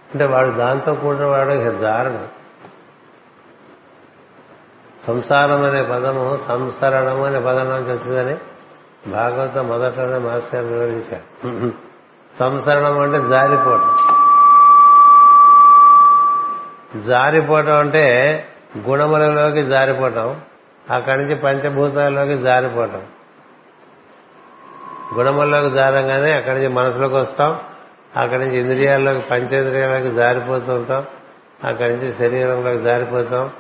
[0.09, 2.38] అంటే వాడు దాంతో కూడిన వాడు ఇక జారడు.
[5.06, 8.36] సంసారం అనే పదము సంసరణము అనే పదం నుంచి వచ్చిందని
[9.11, 11.72] భాగవతం మొదట్లోనే మాస్టర్ వివరించారు.
[12.36, 14.28] సంసరణం అంటే జారిపోవటం.
[16.97, 18.45] జారిపోవటం అంటే
[18.89, 20.41] గుణములలోకి జారిపోవటం
[20.91, 23.03] అక్కడి నుంచి పంచభూతాల్లోకి జారిపోవటం.
[25.14, 27.61] గుణముల్లోకి జారంగానే అక్కడి నుంచి మనసులోకి వస్తాం
[28.16, 31.07] అక్కడి నుంచి ఇంద్రియాల్లోకి పంచేంద్రియాల్లోకి జారిపోతూ ఉంటాం
[31.64, 33.51] అక్కడి నుంచి శరీరంలోకి జారిపోతాం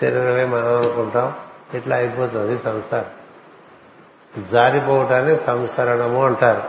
[0.00, 1.34] శరీరమే మనం అనుకుంటాం
[1.74, 4.44] ఇట్లా అయిపోతుంది సంసారం.
[4.44, 6.62] జారిపోవటాన్ని సంసరణము అంటారు.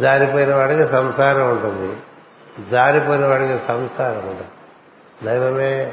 [0.00, 1.96] జారిపోయిన వాడికి సంసారం ఉంటుంది.
[2.68, 4.61] జారిపోయిన వాడికి సంసారం ఉంటుంది.
[5.24, 5.84] దైవమే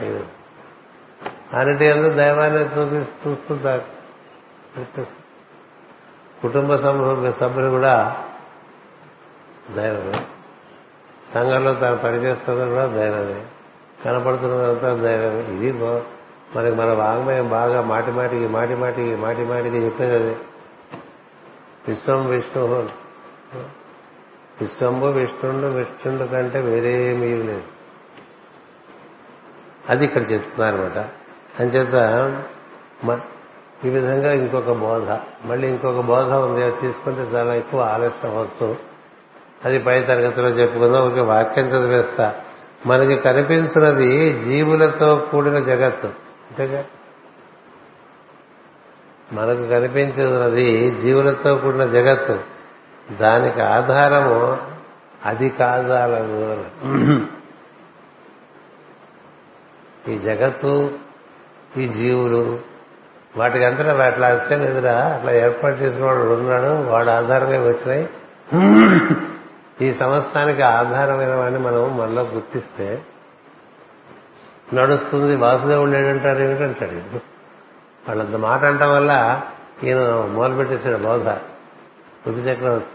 [1.54, 3.82] అన్నిటి ఎందుకు దైవాన్ని చూపి చూస్తుంటారు.
[6.42, 8.24] కుటుంబ సమూహ సభ్యులు కూడా
[9.72, 10.26] దైవమే.
[11.34, 13.46] సంఘంలో తాను పనిచేస్తున్నది కూడా దైవమే.
[14.06, 15.40] కనపడుతున్నదంతా దైవమే.
[15.40, 15.72] ఇది
[16.56, 20.38] మనకి మన వాంగ్మయం బాగా మాటి మాటికి మాటి మాటికి మాటి మాటికి చెప్పేది అది.
[21.88, 22.90] విశ్వం విష్ణు.
[24.62, 27.79] విశ్వంబు విష్ణుండు విష్ణుండు కంటే వేరేమీ లేదు.
[29.90, 30.98] అది ఇక్కడ చెప్తున్నారు అనమాట
[31.60, 31.96] అంచేత
[33.06, 33.20] మ-
[33.86, 35.18] ఈ విధంగా ఇంకొక బోధ.
[35.46, 36.64] మళ్ళీ ఇంకొక బోధ ఉంది.
[36.64, 38.76] అది తీసుకుంటే చాలా ఎక్కువ ఆలస్యం అవ్వచ్చు.
[39.66, 41.08] అది పై తరగతిలో చెప్పుకుందాం.
[41.08, 42.36] ఒక వాక్యం చదివేస్తా.
[42.86, 46.08] మనకి కనిపించినది జీవులతో కూడిన జగత్తు.
[46.08, 46.86] అంతేగా?
[49.34, 52.40] మనకు కనిపించినది జీవులతో కూడిన జగత్తు.
[53.22, 54.58] దానికి ఆధారము
[55.26, 56.58] అది కాదాలదు
[60.10, 60.92] ఈ జగత్తు
[61.78, 62.60] ఈ జీవులు
[63.38, 68.10] వాటికి అంతటా అట్లా వచ్చాయి ఎదురా అట్లా ఏర్పాటు చేసిన వాడు ఉన్నాడు వాడు ఆధారంగా వచ్చినాయి.
[69.86, 73.02] ఈ సంస్థానికి ఆధారమైన వాడిని మనం మనలో గుర్తిస్తే
[74.74, 77.16] నడుస్తుంది వాసుదేవుడు లేడంటారు ఏమిటంటాడు?
[78.08, 79.42] వాళ్ళంత మాట అంటం వల్ల
[79.84, 80.00] ఈయన
[80.32, 81.28] మొదలుపెట్టేశాడు బోధ.
[82.28, 82.88] బుద్ధి చక్రవర్తి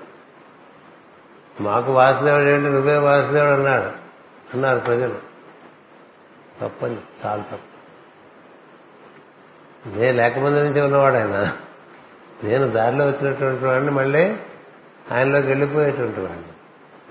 [1.60, 3.86] మాకు వాసుదేవుడు ఏంటి నువ్వే వాసుదేవుడు అన్నాడు.
[4.54, 5.33] అన్నారు ప్రజలు.
[6.60, 6.96] తప్పని
[7.26, 7.74] చాలా తప్పు.
[9.88, 11.56] నేను లేకముందు నుంచి ఉన్నవాడు ఆయన
[12.44, 14.36] నేను దారిలో వచ్చినటువంటి వాడిని మళ్ళీ
[15.12, 16.54] ఆయనలోకి వెళ్ళిపోయేటువంటి వాడిని.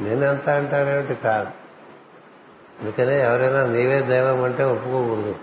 [0.03, 1.49] నేనెంత అంటానేమిటి కాదు.
[2.81, 5.35] అందుకనే ఎవరైనా నీవే దైవం అంటే ఒప్పుకోకూడదు.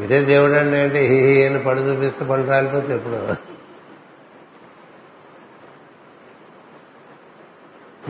[0.00, 3.34] మీరే దేవుడు అండి అంటే హీ హీ అని పడు చూపిస్తే పడు రాలిపోతే ఎప్పుడు.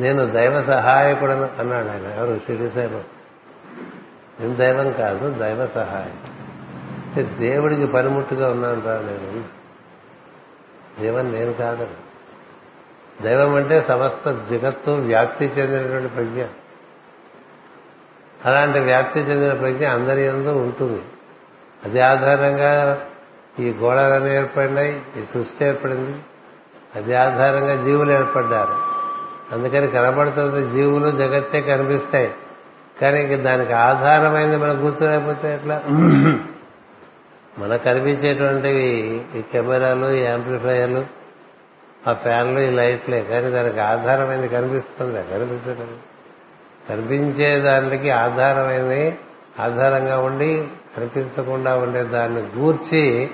[0.00, 2.04] నేను దైవ సహాయకుడు అన్నాడు ఆయన.
[2.04, 2.38] ఎవరు?
[2.38, 2.70] షిరిడి
[4.40, 6.38] నేను దైవం కాదు దైవ సహాయం.
[7.38, 9.58] దేవుడికి పనిముట్టుగా ఉన్నాను రా నేను.
[11.00, 11.88] దేవం నేను కాదు
[13.22, 16.44] దైవం అంటే సమస్త జగత్తు వ్యాప్తి చెందినటువంటి ప్రజ్ఞ.
[18.44, 21.02] అలాంటి వ్యాప్తి చెందిన ప్రజ్ఞ అందరి ఎందు ఉంటుంది.
[21.84, 23.00] అది ఆధారంగా
[23.60, 26.18] ఈ గోళాలన్నీ ఏర్పడినాయి ఈ సృష్టి ఏర్పడింది.
[26.96, 28.74] అది ఆధారంగా జీవులు ఏర్పడ్డారు.
[29.54, 32.30] అందుకని కనబడుతుంది జీవులు జగత్తే కనిపిస్తాయి.
[33.00, 35.82] కానీ దానికి ఆధారమైంది మనకు గుర్తు లేకపోతే ఎట్లా?
[37.58, 38.88] మనకు కనిపించేటువంటివి
[39.38, 41.04] ఈ కెమెరాలు ఈ యాంప్లిఫైయర్లు
[42.08, 45.18] ఆ ఫ్యాన్లు ఈ లైట్లే కానీ దానికి ఆధారమైంది కనిపిస్తుంది?
[45.32, 45.88] కనిపించడం
[46.88, 49.18] కనిపించే దానికి ఆధారమైంది
[49.60, 53.30] ఆధారంగా ఉండి కనిపించకుండా ఉండే దాన్ని గూర్చి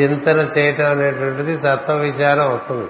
[0.00, 2.88] చింతన చేయటం అనేటువంటిది తత్వ విచారం అవుతుంది.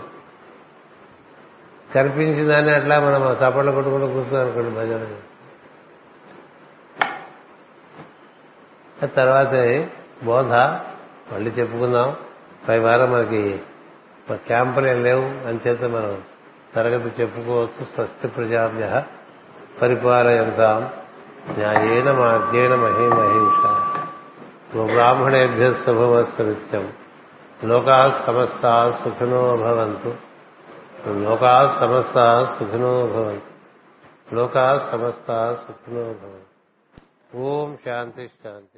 [1.94, 5.24] కనిపించిందని అట్లా మనం చప్పట్లు కొట్టుకుంటూ కూర్చొని అనుకోండి చేస్తాం
[9.06, 9.84] తర్వాత
[10.24, 10.52] బోధ
[11.32, 12.16] మళ్ళీ చెప్పుకుందాం.
[12.68, 13.60] పై వారం మనకి
[14.32, 15.48] క్యాంపులు ఏం లేవు.
[15.48, 16.22] అని చేత మనం
[16.74, 17.84] తరగతి చెప్పుకోవచ్చు.
[17.84, 19.04] స్వస్తి ప్రజాభ్య
[19.82, 20.90] పరిపాలయంతాం.
[21.58, 23.66] న్యాయేన మార్గేణ మహేష.
[24.76, 26.92] గోబ్రాహ్మణేభ్య శుభమస్తు నిత్యం.
[27.64, 30.14] లోకా సమస్త సుఖినో భవంతు.
[31.06, 33.58] లోకా సమస్త సుఖినో భవంతు.
[34.34, 37.36] లోకా సమస్త సుఖినో భవంతు.
[37.36, 38.77] ఓం శాంతి శాంతి.